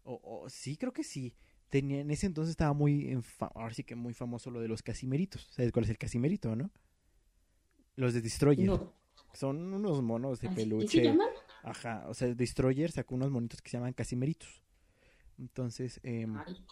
[0.08, 1.34] O, o sí, creo que sí.
[1.68, 3.14] Tenía, en ese entonces estaba muy,
[3.54, 5.48] ahora sí que muy famoso lo de los casimeritos.
[5.50, 6.70] ¿Sabes cuál es el casimerito, no?
[7.94, 8.66] Los de Destroyer.
[8.66, 8.94] No.
[9.34, 11.02] Son unos monos de ¿Así se peluche.
[11.04, 11.28] llaman?
[11.62, 14.62] Ajá, o sea, Destroyer sacó unos monitos que se llaman casimeritos.
[15.38, 16.64] Entonces, Ay,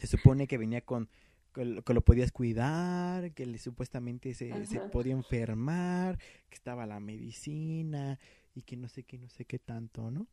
[0.00, 1.10] se supone que venía con
[1.52, 6.18] que lo, que lo podías cuidar, que le, supuestamente se, se podía enfermar,
[6.48, 8.18] que estaba la medicina
[8.54, 10.26] y que no sé qué, no sé qué tanto, ¿no?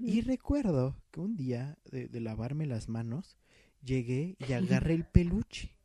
[0.00, 3.36] Y recuerdo que un día de, de lavarme las manos,
[3.84, 5.76] llegué y agarré el peluche.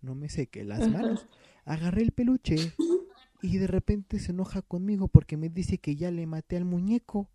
[0.00, 1.26] No me sequé las manos.
[1.64, 2.72] Agarré el peluche
[3.42, 7.28] y de repente se enoja conmigo porque me dice que ya le maté al muñeco.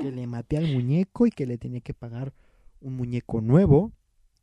[0.00, 2.32] Que le maté al muñeco y que le tenía que pagar
[2.80, 3.92] un muñeco nuevo.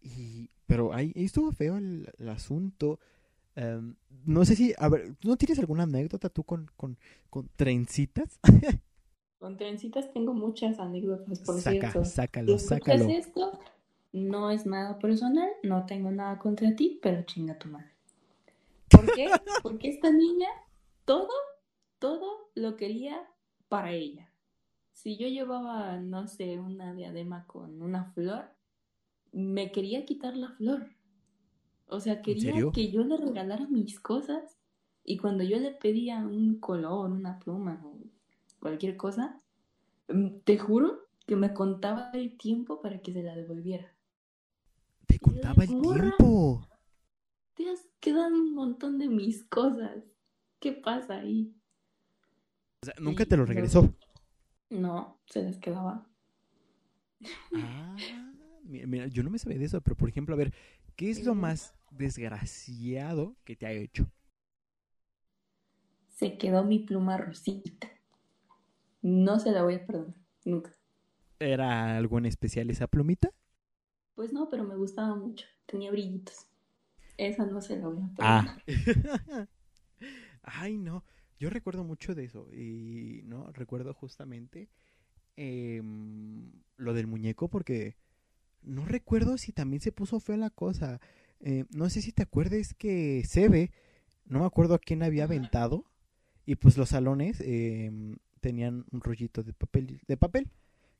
[0.01, 2.99] Y, pero ahí, ahí estuvo feo el, el asunto.
[3.55, 3.95] Em,
[4.25, 6.97] no sé si, a ver, ¿no tienes alguna anécdota tú con, con,
[7.29, 8.39] con trencitas?
[9.43, 12.05] Con trencitas tengo muchas anécdotas, por Saca, cierto.
[12.05, 13.09] sácalo, Si sácalo.
[13.09, 13.59] esto,
[14.13, 17.91] no es nada personal, no tengo nada contra ti, pero chinga tu madre.
[18.89, 19.29] ¿Por qué?
[19.61, 20.47] Porque esta niña
[21.03, 21.27] todo,
[21.99, 23.21] todo lo quería
[23.67, 24.31] para ella.
[24.93, 28.45] Si yo llevaba, no sé, una diadema con una flor,
[29.33, 30.87] me quería quitar la flor.
[31.87, 34.57] O sea, quería que yo le regalara mis cosas
[35.03, 38.12] y cuando yo le pedía un color, una pluma o
[38.63, 39.41] cualquier cosa,
[40.09, 43.93] mm, te juro que me contaba el tiempo para que se la devolviera.
[45.07, 46.67] Te contaba el tiempo.
[47.55, 50.03] Te has quedado un montón de mis cosas.
[50.59, 51.51] ¿Qué pasa ahí?
[52.81, 53.93] O sea, nunca Y te lo regresó.
[54.71, 56.05] No, se les quedaba.
[57.53, 58.31] Ah,
[58.63, 60.53] mira, mira, yo no me sabía de eso, pero por ejemplo, a ver,
[60.95, 64.09] ¿qué es lo más desgraciado que te ha hecho?
[66.07, 67.89] Se quedó mi pluma rosita.
[69.03, 70.71] No se la voy a perdonar, nunca.
[71.37, 73.31] ¿Era algo en especial esa plumita?
[74.15, 75.45] Pues no, pero me gustaba mucho.
[75.65, 76.47] Tenía brillitos.
[77.17, 78.57] Esa no se la voy a Ah.
[80.41, 81.03] Ay, no.
[81.37, 82.47] Yo recuerdo mucho de eso.
[82.53, 84.69] Y no, recuerdo justamente
[85.35, 87.97] em, lo del muñeco porque
[88.61, 91.01] no recuerdo si también se puso fea la cosa.
[91.41, 93.71] Eh, no sé si te acuerdas que Sebe,
[94.25, 95.85] no me acuerdo a quién había aventado.
[96.45, 100.51] Y pues los salones em, tenían un rollito de papel, de papel.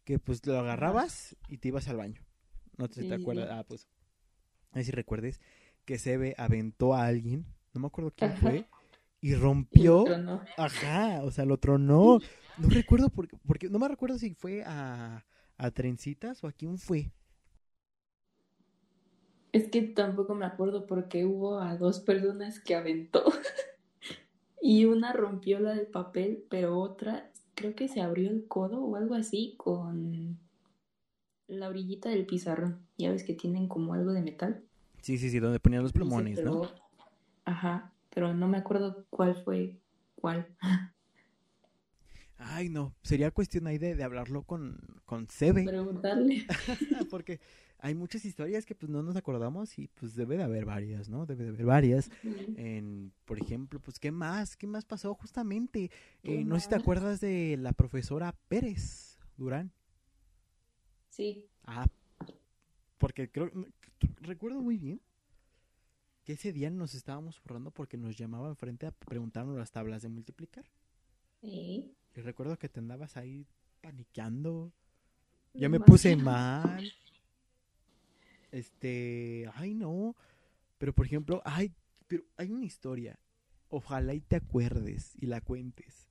[0.06, 2.24] Que pues lo agarrabas y te ibas al baño.
[2.78, 3.50] No sé si te acuerdas.
[3.52, 3.88] Ah, pues.
[4.72, 5.42] A ver si recuerdes
[5.86, 7.46] que Sebe aventó a alguien.
[7.74, 8.42] No me acuerdo quién Ajá.
[8.42, 8.70] fue.
[9.22, 9.36] Y
[9.74, 10.16] Y rompió.
[10.18, 10.42] no.
[10.58, 12.20] Ajá, o sea, lo tronó.
[12.58, 15.26] No recuerdo porque, porque no me recuerdo si fue a,
[15.58, 17.12] a Trencitas o a quién fue.
[19.54, 23.24] Es que tampoco me acuerdo porque hubo a dos personas que aventó.
[24.62, 27.32] y una rompió la del papel, pero otra
[27.64, 30.38] creo que se abrió el codo o algo así con
[31.48, 32.86] la orillita del pizarrón.
[32.98, 34.66] Ya ves que tienen como algo de metal.
[35.02, 36.70] Sí, sí, sí, donde ponían los plumones, ¿no?
[37.46, 39.80] Ajá, pero no me acuerdo cuál fue
[40.16, 40.46] cuál.
[42.38, 45.64] Ay, no, sería cuestión ahí de, de hablarlo con, con Sebe.
[45.64, 46.46] Preguntarle.
[47.10, 47.40] porque
[47.84, 51.26] hay muchas historias que pues no nos acordamos y pues debe de haber varias, ¿no?
[51.26, 52.10] Debe de haber varias.
[52.24, 54.56] En, por ejemplo, pues, ¿qué más?
[54.56, 55.92] ¿Qué más pasó justamente?
[56.22, 59.74] ¿Qué Eh, no sé si te acuerdas de la profesora Pérez Durán.
[61.10, 61.88] Sí, Ah,
[62.98, 63.52] porque creo,
[64.22, 65.02] recuerdo muy bien
[66.24, 70.08] que ese día nos estábamos borrando porque nos llamaba enfrente a preguntarnos las tablas de
[70.08, 70.64] multiplicar.
[71.42, 71.94] sí.
[72.16, 73.46] Y recuerdo que te andabas ahí
[73.82, 74.72] paniqueando.
[75.56, 76.94] Ya me puse mal.
[78.54, 80.16] Este, ay no.
[80.78, 81.74] Pero por ejemplo, ay,
[82.08, 83.20] pero hay una historia.
[83.70, 86.08] Ojalá y te acuerdes y la cuentes.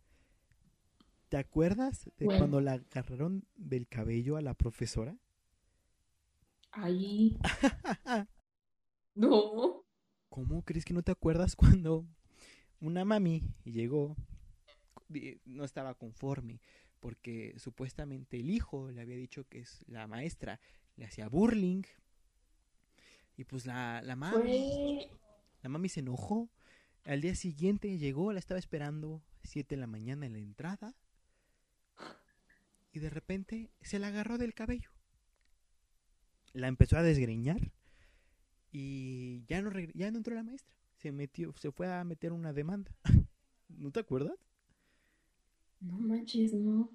[1.28, 2.40] ¿Te acuerdas de Bueno.
[2.40, 5.16] cuando la agarraron del cabello a la profesora?
[6.72, 7.38] Ahí.
[9.14, 9.84] No.
[10.30, 12.06] ¿Cómo crees que no te acuerdas cuando
[12.80, 14.16] una mami llegó,
[15.44, 16.62] no estaba conforme,
[16.98, 20.60] porque supuestamente el hijo le había dicho que es la maestra
[20.96, 21.82] le hacía burling
[23.36, 25.10] y pues la, la mami, Fue.
[25.62, 26.50] la mami se enojó.
[27.04, 30.94] Al día siguiente llegó, la estaba esperando, 7 de la mañana en la entrada,
[32.92, 34.90] y de repente se la agarró del cabello.
[36.52, 37.72] La empezó a desgreñar
[38.70, 40.74] y ya no, ya no entró la maestra.
[40.96, 42.94] Se metió, se fue a meter una demanda.
[43.68, 44.38] ¿No te acuerdas?
[45.80, 46.90] No manches, no.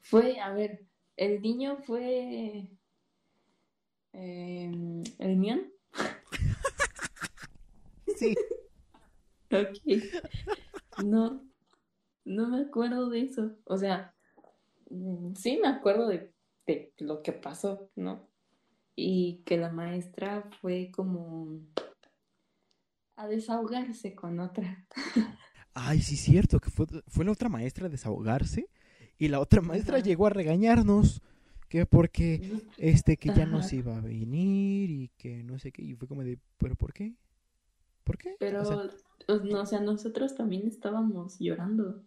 [0.00, 0.84] Fue, a ver,
[1.16, 2.68] el niño fue.
[4.14, 5.70] Em, ¿el Mion?
[8.16, 8.34] Sí.
[9.50, 9.78] Ok.
[11.04, 11.44] No,
[12.24, 13.56] no me acuerdo de eso.
[13.64, 14.14] O sea,
[14.90, 16.32] mm, sí me acuerdo de,
[16.66, 18.28] de lo que pasó, ¿no?
[18.96, 21.60] Y que la maestra fue como
[23.16, 24.86] a desahogarse con otra.
[25.74, 28.68] Ay, sí, cierto, que fue, fue la otra maestra a desahogarse
[29.18, 30.04] y la otra maestra Ajá.
[30.04, 31.20] llegó a regañarnos
[31.68, 32.40] que porque
[32.76, 33.68] este que ya no Ajá.
[33.68, 36.92] se iba a venir y que no sé qué y fue como de, ¿pero por
[36.92, 37.14] qué?
[38.04, 38.36] ¿Por qué?
[38.38, 38.76] Pero, O sea,
[39.28, 42.04] no, o sea, nosotros también estábamos llorando.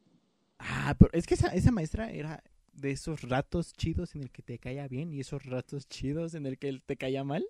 [0.60, 2.44] ah, pero es que esa, esa maestra era
[2.74, 6.46] de esos ratos chidos en el que te caía bien y esos ratos chidos en
[6.46, 7.46] el que te caía mal.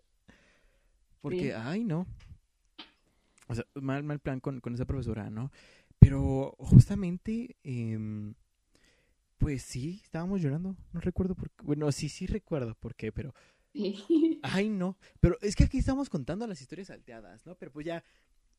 [1.21, 1.51] Porque, Sí.
[1.55, 2.07] ay, no.
[3.47, 5.51] O sea, mal, mal plan con, con esa profesora, ¿no?
[5.99, 8.33] Pero justamente, em,
[9.37, 10.75] pues sí, estábamos llorando.
[10.93, 11.63] No recuerdo por qué.
[11.65, 13.33] Bueno, sí, sí recuerdo por qué, pero.
[14.43, 14.97] Ay, no.
[15.19, 17.55] Pero es que aquí estamos contando las historias salteadas, ¿no?
[17.55, 18.03] Pero pues ya,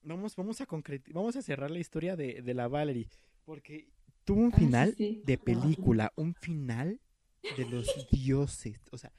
[0.02, 3.08] vamos, vamos a concretar, vamos a cerrar la historia de, de la Valerie.
[3.44, 3.88] Porque
[4.24, 7.00] tuvo un Ah, sí, final de película, un final
[7.56, 8.80] de los dioses.
[8.92, 9.12] O sea,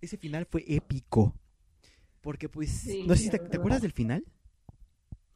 [0.00, 1.34] ese final fue épico.
[2.20, 3.58] Porque pues, Sí, no sé si te, ¿te verdad.
[3.60, 4.24] acuerdas del final?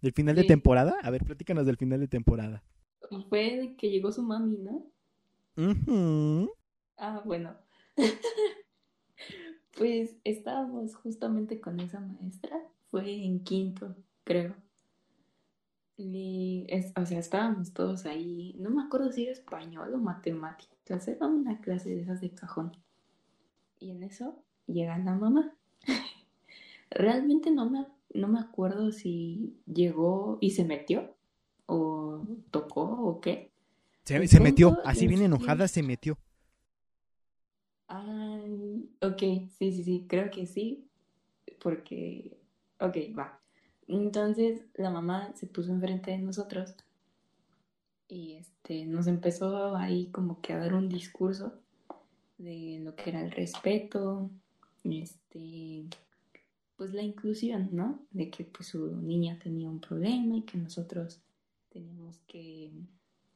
[0.03, 0.97] ¿Del final de temporada?
[1.03, 2.65] A ver, platícanos del final de temporada.
[3.29, 4.91] Fue de que llegó su mami, ¿no?
[5.57, 6.51] Ujú.
[6.97, 7.57] Ah, bueno.
[9.77, 12.61] Pues estábamos justamente con esa maestra.
[12.91, 14.55] Fue en quinto, creo.
[15.97, 18.57] Y es, o sea, estábamos todos ahí.
[18.59, 21.07] No me acuerdo si era español o matemáticas.
[21.07, 22.73] Era una clase de esas de cajón.
[23.81, 25.57] Y en eso llega la mamá.
[26.91, 31.17] Realmente no me, no me acuerdo si llegó y se metió
[31.67, 33.50] o tocó o qué.
[34.05, 36.19] Se, metió, así bien enojada se metió.
[37.87, 39.19] Ay, ok,
[39.59, 40.89] sí, sí, sí, creo que sí,
[41.61, 42.37] porque,
[42.81, 43.41] ok, va.
[43.87, 46.75] Entonces la mamá se puso enfrente de nosotros
[48.09, 51.55] y este, nos empezó ahí como que a dar un discurso
[52.39, 54.31] de lo que era el respeto,
[54.85, 55.85] este,
[56.77, 58.01] pues la inclusión, ¿no?
[58.11, 61.21] De que pues su niña tenía un problema y que nosotros
[61.69, 62.71] teníamos que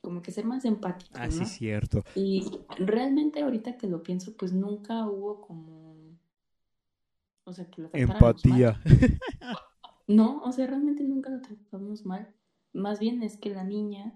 [0.05, 1.17] como que ser más empáticos.
[1.19, 1.47] Ah, sí, ¿no?
[1.47, 2.05] cierto.
[2.15, 2.45] Y
[2.79, 5.97] realmente ahorita que lo pienso, pues nunca hubo como,
[7.45, 8.81] o sea, que lo Empatía.
[8.85, 8.85] mal.
[10.07, 12.29] No, o sea, realmente nunca lo tratamos mal.
[12.75, 14.13] Más bien es que la niña,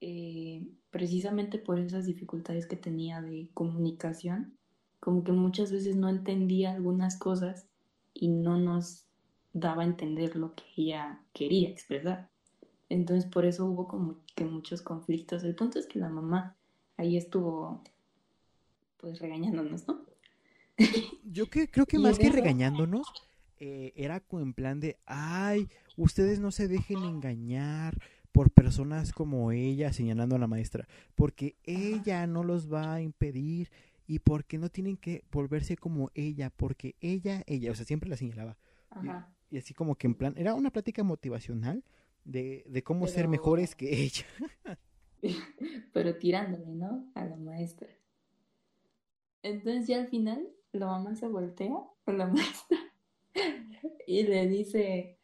[0.00, 4.56] eh, precisamente por esas dificultades que tenía de comunicación,
[5.00, 7.66] como que muchas veces no entendía algunas cosas
[8.14, 9.06] y no nos
[9.52, 12.30] daba a entender lo que ella quería expresar.
[12.88, 15.44] Entonces por eso hubo como que muchos conflictos.
[15.44, 16.56] El punto es que la mamá
[16.96, 17.82] ahí estuvo
[18.98, 20.04] pues regañándonos, ¿no?
[21.24, 23.06] Yo que, creo que más que regañándonos,
[23.58, 27.98] eh, era como en plan de, ay, ustedes no se dejen engañar
[28.32, 33.70] por personas como ella, señalando a la maestra, porque ella no los va a impedir
[34.06, 38.16] y porque no tienen que volverse como ella, porque ella, ella, o sea, siempre la
[38.16, 38.56] señalaba.
[38.90, 39.28] Ajá.
[39.50, 41.82] Y así como que en plan, era una plática motivacional
[42.24, 44.24] de, de cómo ser mejores que ella.
[45.92, 47.10] Pero tirándole, ¿no?
[47.14, 47.88] A la maestra.
[49.42, 52.78] Entonces ya al final la mamá se voltea con la maestra
[54.06, 55.18] y le dice,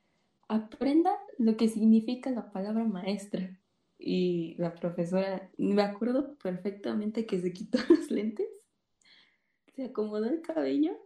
[0.49, 3.59] aprenda lo que significa la palabra maestra.
[3.99, 8.49] Y la profesora, me acuerdo perfectamente que se quitó los lentes,
[9.75, 10.99] se acomodó el cabello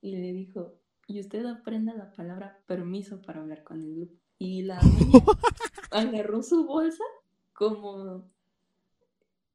[0.00, 4.23] y le dijo, y usted aprenda la palabra permiso para hablar con el grupo.
[4.38, 5.24] Y la niña
[5.90, 7.04] agarró su bolsa
[7.52, 8.30] como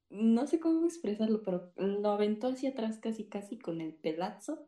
[0.10, 4.68] no sé cómo expresarlo, pero lo aventó hacia atrás casi casi con el pelazo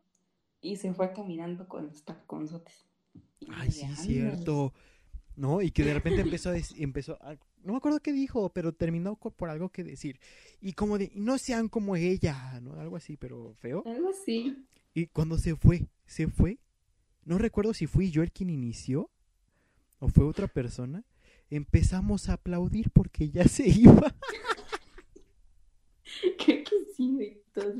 [0.60, 2.86] y se fue caminando con los taconzotes.
[3.48, 4.72] Ay, sí, cierto.
[5.36, 8.50] No, y que de repente empezó a decir, empezó a- no me acuerdo qué dijo,
[8.50, 10.20] pero terminó por algo que decir.
[10.60, 12.78] Y como de, no sean como ella, ¿no?
[12.80, 13.82] Algo así, pero feo.
[13.86, 14.56] Algo así.
[14.94, 16.58] Y cuando se fue, se fue.
[17.24, 19.10] No recuerdo si fui yo el quien inició
[20.02, 21.04] o fue otra persona.
[21.48, 24.12] Empezamos a aplaudir porque ya se iba.
[26.38, 27.38] Creo que sí.
[27.54, 27.74] Todos.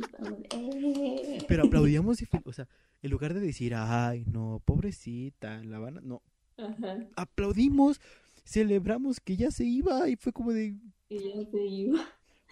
[0.52, 1.38] "Eh".
[1.48, 2.68] Pero aplaudíamos, y o sea,
[3.02, 6.00] en lugar de decir, ay, no, pobrecita, la van a...
[6.02, 6.22] No,
[6.58, 6.98] Ajá.
[7.16, 8.00] aplaudimos,
[8.44, 10.76] celebramos que ya se iba y fue como de...
[11.08, 12.00] Y ya se iba.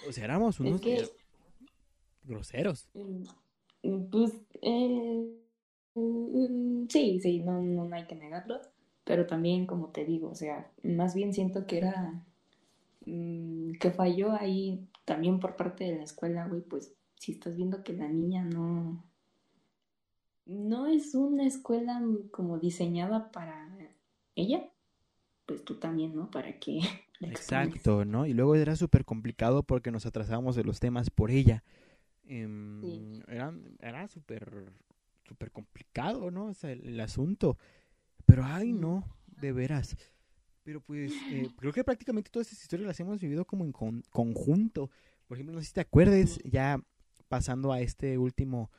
[0.09, 1.09] O sea, éramos unos Es que,
[2.25, 2.89] groseros.
[2.95, 5.27] mm, pues, eh,
[5.95, 8.61] mm, sí, sí, no, no hay que negarlo.
[9.11, 12.25] Pero también, como te digo, o sea, más bien siento que era
[13.05, 17.83] mm, que falló ahí también por parte de la escuela, güey, pues si estás viendo
[17.83, 19.03] que la niña no,
[20.47, 22.01] no es una escuela
[22.31, 23.77] como diseñada para
[24.37, 24.71] ella,
[25.45, 26.31] pues tú también, ¿no?
[26.31, 26.79] Para que.
[27.21, 28.27] Exacto, ¿no?
[28.27, 31.65] Y luego era súper complicado porque nos atrasábamos de los temas por ella.
[32.29, 33.23] Em, Sí.
[33.27, 34.71] Era, era súper,
[35.27, 36.47] súper complicado, ¿no?
[36.47, 37.59] O sea, el, el asunto.
[38.31, 39.97] Pero, ay, no, de veras.
[40.63, 44.03] Pero pues, eh, creo que prácticamente todas esas historias las hemos vivido como en con-
[44.11, 44.91] conjunto.
[45.27, 46.81] Por ejemplo, no sé si te acuerdes, ya
[47.29, 48.71] pasando a este último,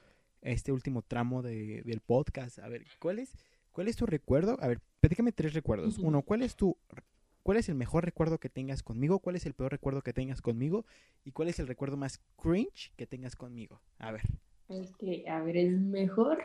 [0.41, 2.59] a este último tramo de, del podcast.
[2.59, 3.33] A ver, ¿cuál es,
[3.71, 4.57] ¿cuál es tu recuerdo?
[4.61, 5.97] A ver, platícame tres recuerdos.
[5.97, 6.77] Uno, ¿cuál es tu
[7.43, 9.19] ¿Cuál es el mejor recuerdo que tengas conmigo?
[9.19, 10.85] ¿Cuál es el peor recuerdo que tengas conmigo?
[11.25, 13.81] ¿Y cuál es el recuerdo más cringe que tengas conmigo?
[13.97, 14.21] A ver.
[14.67, 16.43] Ok, a ver, el mejor.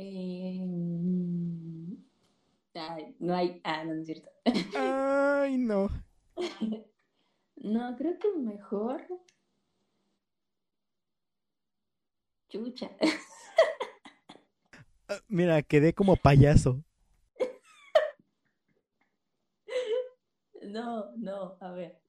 [0.00, 1.96] Eh,
[2.74, 3.60] ay, no hay.
[3.64, 4.30] Ah, no, no es cierto.
[4.76, 5.88] Ay, no.
[7.62, 9.06] No, creo que mejor.
[12.48, 12.90] Chucha.
[15.08, 16.82] Ah, Mira, quedé como payaso.
[20.62, 22.00] No, no, a ver.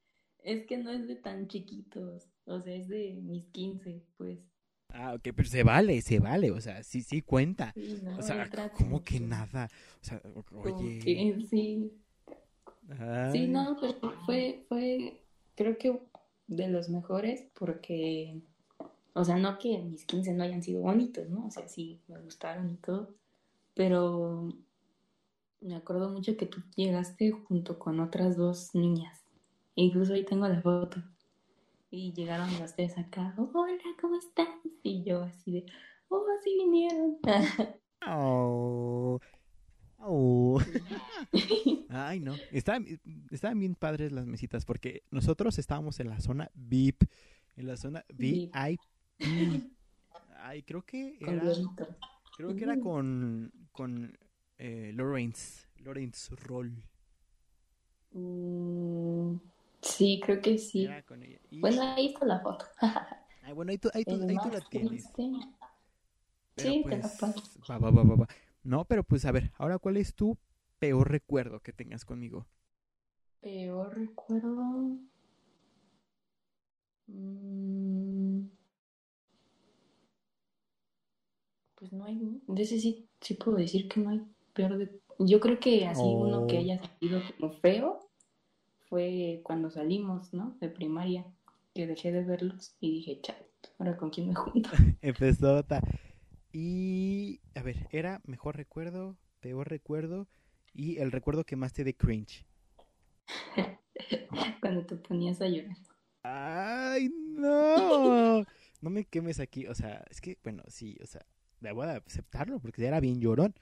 [0.43, 2.29] Es que no es de tan chiquitos.
[2.45, 4.39] O sea, es de mis 15, pues.
[4.93, 6.51] Ah, ok, pero se vale, se vale.
[6.51, 7.71] O sea, sí, sí cuenta.
[7.73, 9.69] Sí, no, O sea, ¿cómo que nada?
[10.01, 10.21] O sea,
[10.53, 10.99] oye.
[10.99, 11.91] que sí.
[12.99, 13.31] ay.
[13.31, 15.21] Sí, no, pero fue, fue,
[15.55, 15.99] creo que
[16.47, 18.41] de los mejores porque,
[19.13, 21.47] o sea, no que mis 15 no hayan sido bonitos, ¿no?
[21.47, 23.15] O sea, sí, me gustaron y todo,
[23.73, 24.49] pero
[25.61, 29.23] me acuerdo mucho que tú llegaste junto con otras dos niñas,
[29.75, 31.01] incluso ahí tengo la foto,
[31.91, 34.47] y llegaron las tres acá, hola, ¿cómo estás?
[34.81, 35.65] Y yo así de,
[36.07, 37.17] oh, sí vinieron.
[38.07, 39.19] Oh.
[39.99, 40.59] Oh.
[41.89, 42.33] Ay, no.
[42.51, 42.87] Estaban,
[43.29, 47.03] estaban bien padres las mesitas porque nosotros estábamos en la zona VIP,
[47.57, 48.49] en la zona VIP.
[48.55, 48.79] Ay,
[50.63, 51.43] creo que era,
[52.35, 54.17] creo que era con, con
[54.57, 56.83] eh, Lawrence, Lawrence Roll.
[58.13, 59.35] Mm,
[59.81, 60.85] sí, creo que sí.
[60.85, 61.39] Era con ella.
[61.49, 62.65] Y Bueno, ahí está la foto.
[63.41, 65.13] Ay, bueno, ahí tú, ahí tú, ahí tú la tienes.
[66.55, 67.43] Pero Sí, te la pues, paso.
[67.69, 68.27] va, va, va, va, va.
[68.63, 70.37] No, pero pues a ver, ahora cuál es tu
[70.79, 72.47] peor recuerdo que tengas conmigo.
[73.39, 74.97] Peor recuerdo.
[77.11, 78.49] Mm,
[81.75, 82.41] Pues no hay.
[82.47, 84.21] De ese sí, sí puedo decir que no hay
[84.53, 85.01] peor de.
[85.19, 86.59] Yo creo que así uno que Oh.
[86.59, 88.10] haya sido como feo
[88.91, 90.57] fue cuando salimos, ¿no?
[90.59, 91.25] De primaria,
[91.73, 93.47] que dejé de verlos y dije, chale,
[93.79, 94.69] ahora con quién me junto.
[95.01, 95.65] Empezó.
[96.51, 100.27] Y a ver, era mejor recuerdo, peor recuerdo
[100.73, 102.45] y el recuerdo que más te dé cringe.
[104.61, 105.77] Cuando te ponías a llorar.
[106.23, 108.43] Ay, no.
[108.81, 109.67] No me quemes aquí.
[109.67, 111.25] O sea, es que, bueno, sí, o sea,
[111.61, 113.55] debo de aceptarlo porque era bien llorón.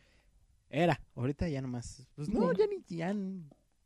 [0.72, 2.08] Era, ahorita ya nomás.
[2.16, 3.14] Pues no, ya ni, ya,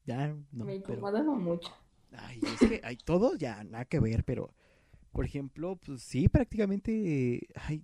[0.06, 0.66] ya, no.
[0.66, 1.72] me pero- incomodaba mucho.
[2.16, 4.54] Ay, es que hay todo ya nada que ver, pero
[5.12, 7.84] por ejemplo, pues sí, prácticamente, ay,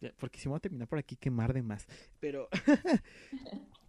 [0.00, 1.86] no, porque si me voy a terminar por aquí quemar de más,
[2.20, 2.48] pero,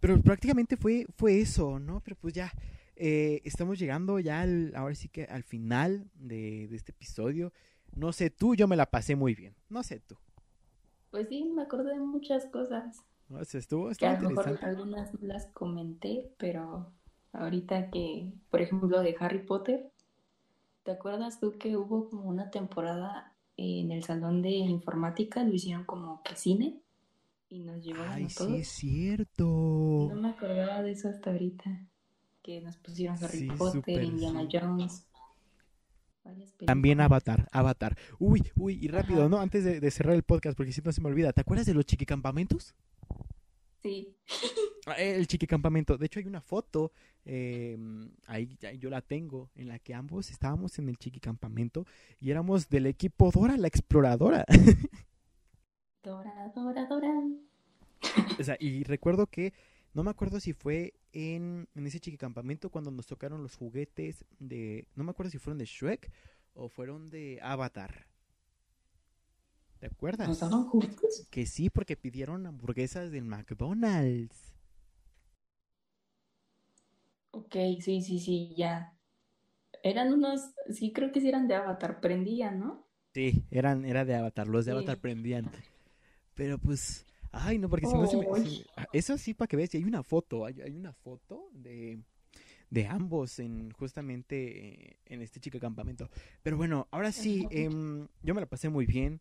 [0.00, 2.00] pero prácticamente fue, fue eso, ¿no?
[2.00, 2.52] Pero pues ya,
[2.96, 7.52] eh, estamos llegando ya al, ahora sí que al final de, de este episodio.
[7.94, 10.16] No sé tú, yo me la pasé muy bien, no sé tú.
[11.10, 13.02] Pues sí, me acordé de muchas cosas.
[13.28, 13.38] ¿no?
[13.38, 16.92] O sea, estuvo, Que estuvo a lo mejor algunas no las comenté, pero
[17.38, 19.90] ahorita que, por ejemplo, de Harry Potter,
[20.84, 25.42] ¿te acuerdas tú que hubo como una temporada en el salón de informática?
[25.44, 26.80] Lo hicieron como que cine
[27.48, 28.52] y nos llevaron Ay, a sí todos.
[28.54, 29.44] es cierto.
[29.44, 31.86] No me acordaba de eso hasta ahorita.
[32.42, 34.58] Que nos pusieron Harry Sí, Potter, Indiana sí.
[34.58, 35.06] Jones.
[36.24, 37.00] Varias También.
[37.00, 37.96] Avatar, Avatar.
[38.18, 39.28] Uy, uy, y rápido, Ajá.
[39.28, 39.40] ¿no?
[39.40, 41.32] Antes de, de cerrar el podcast, porque si no se me olvida.
[41.32, 42.74] ¿Te acuerdas de los chiquicampamentos?
[43.88, 44.14] Sí.
[44.86, 45.96] Ah, El chiquicampamento.
[45.96, 46.92] De hecho, hay una foto,
[47.24, 47.76] eh,
[48.26, 51.86] ahí, yo la tengo, en la que ambos estábamos en el chiquicampamento
[52.20, 54.44] y éramos del equipo Dora la Exploradora.
[56.02, 57.12] Dora, Dora, Dora.
[58.38, 59.52] o sea, y recuerdo que,
[59.94, 64.86] no me acuerdo si fue en, en ese chiquicampamento cuando nos tocaron los juguetes de,
[64.94, 66.10] no me acuerdo si fueron de Shrek
[66.54, 68.06] o fueron de Avatar.
[69.80, 70.28] ¿Te acuerdas?
[70.28, 71.28] ¿Nos daban juguetes?
[71.30, 74.54] Que sí, porque pidieron hamburguesas del McDonald's.
[77.30, 78.94] Ok, sí, sí, sí, ya.
[79.82, 82.88] Eran unos, sí, creo que sí eran de Avatar, prendían, ¿no?
[83.14, 84.72] Sí, eran, era de Avatar, los de Sí.
[84.72, 85.50] Avatar prendían.
[86.34, 88.28] Pero pues, ay, no, porque si no se me...
[88.76, 92.00] Ah, Eso sí, para que veas, y hay una foto, hay, hay una foto de,
[92.70, 96.10] de ambos en justamente eh, en este chico campamento.
[96.42, 99.20] Pero bueno, ahora sí, em, yo me la pasé muy bien.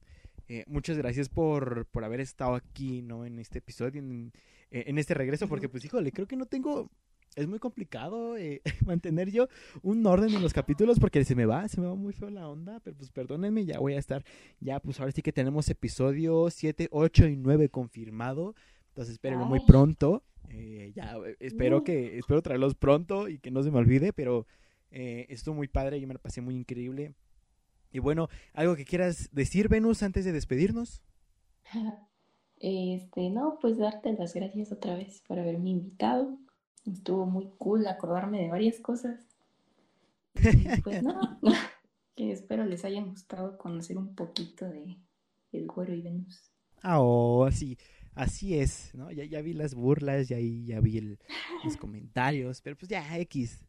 [0.49, 3.25] Eh, muchas gracias por, por haber estado aquí, ¿no?
[3.25, 4.31] En este episodio, en,
[4.71, 6.89] eh, en este regreso, porque pues, híjole, creo que no tengo...
[7.35, 9.47] Es muy complicado eh, mantener yo
[9.83, 12.47] un orden en los capítulos porque se me va, se me va muy feo la
[12.47, 14.23] onda, pero pues perdónenme, ya voy a estar,
[14.59, 18.55] ya pues ahora sí que tenemos episodio 7, 8 y 9 confirmado,
[18.89, 21.83] entonces espérenlo muy pronto, eh, ya eh, espero Uh.
[21.83, 24.47] que, espero traerlos pronto y que no se me olvide, pero
[24.89, 27.13] eh, estuvo muy padre, yo me la pasé muy increíble.
[27.97, 31.01] Y bueno, algo que quieras decir, Venus, antes de despedirnos.
[32.59, 36.37] Este, no, pues darte las gracias otra vez por haberme invitado.
[36.85, 39.19] Estuvo muy cool acordarme de varias cosas.
[40.35, 41.39] Y pues no,
[42.15, 44.97] que espero les haya gustado conocer un poquito de
[45.51, 46.51] El Güero y Venus.
[46.83, 47.77] Ah, oh, así,
[48.13, 49.11] así es, ¿no?
[49.11, 51.19] Ya, ya vi las burlas, ya, ya vi el-
[51.63, 53.66] los comentarios, pero pues ya, X.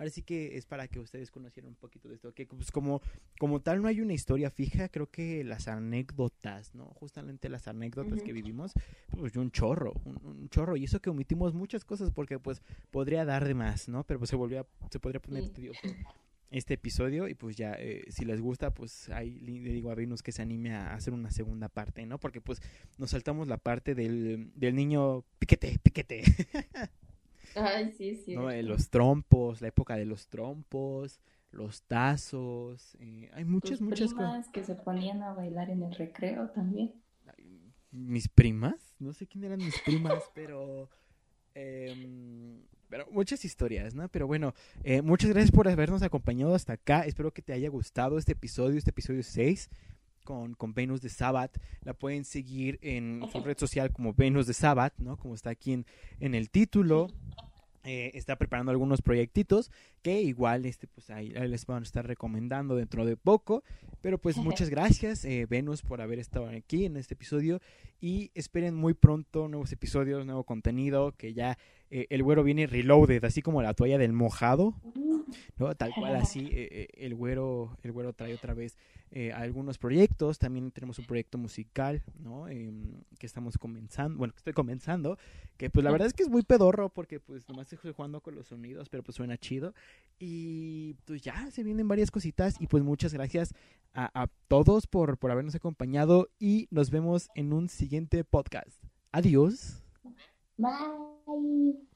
[0.00, 3.02] Ahora sí que es para que ustedes conocieran un poquito de esto, que pues como,
[3.38, 6.86] como tal no hay una historia fija, creo que las anécdotas, ¿no?
[6.86, 8.72] Justamente las anécdotas que vivimos,
[9.10, 13.26] pues un chorro, un, un chorro, y eso que omitimos muchas cosas porque pues podría
[13.26, 14.02] dar de más, ¿no?
[14.04, 15.50] Pero pues se volvía, se podría poner Sí.
[15.50, 15.80] tedioso
[16.50, 20.22] este episodio y pues ya eh, si les gusta pues ahí le digo a Venus
[20.22, 22.18] que se anime a hacer una segunda parte, ¿no?
[22.18, 22.62] Porque pues
[22.96, 26.22] nos saltamos la parte del, del niño piquete, piquete,
[27.54, 28.34] Ay, sí, sí.
[28.34, 28.50] ¿no?
[28.50, 31.20] Eh, los trompos, la época de los trompos,
[31.50, 34.30] los tazos, eh, hay muchas, Tus muchas cosas.
[34.30, 36.92] primas que se ponían a bailar en el recreo también.
[37.92, 40.88] Mis primas, no sé quién eran mis primas, pero...
[41.54, 44.08] em, pero muchas historias, ¿no?
[44.08, 47.02] Pero bueno, eh, muchas gracias por habernos acompañado hasta acá.
[47.02, 49.70] Espero que te haya gustado este episodio, este episodio 6
[50.24, 51.58] con, con Venus de Sabbath.
[51.82, 55.16] La pueden seguir en su red social como Venus de Sabbath, ¿no?
[55.16, 55.86] Como está aquí en,
[56.20, 57.08] en el título.
[57.82, 59.70] Eh, está preparando algunos proyectitos
[60.02, 63.64] que igual este pues ahí, ahí les van a estar recomendando dentro de poco
[64.02, 67.62] pero pues muchas gracias eh, Venus por haber estado aquí en este episodio
[67.98, 71.56] y esperen muy pronto nuevos episodios nuevo contenido que ya
[71.90, 74.74] eh, el güero viene reloaded, así como la toalla del mojado,
[75.58, 75.74] ¿no?
[75.74, 78.76] Tal cual así, eh, eh, el güero, el güero trae otra vez
[79.10, 82.48] eh, algunos proyectos, también tenemos un proyecto musical, ¿no?
[82.48, 85.18] Em, que estamos comenzando, bueno, que estoy comenzando,
[85.56, 88.34] que pues la verdad es que es muy pedorro porque pues nomás estoy jugando con
[88.34, 89.74] los sonidos, pero pues suena chido.
[90.18, 93.54] Y pues ya se vienen varias cositas y pues muchas gracias
[93.92, 98.84] a, a todos por, por habernos acompañado y nos vemos en un siguiente podcast.
[99.12, 99.82] Adiós.
[100.60, 101.89] Bye.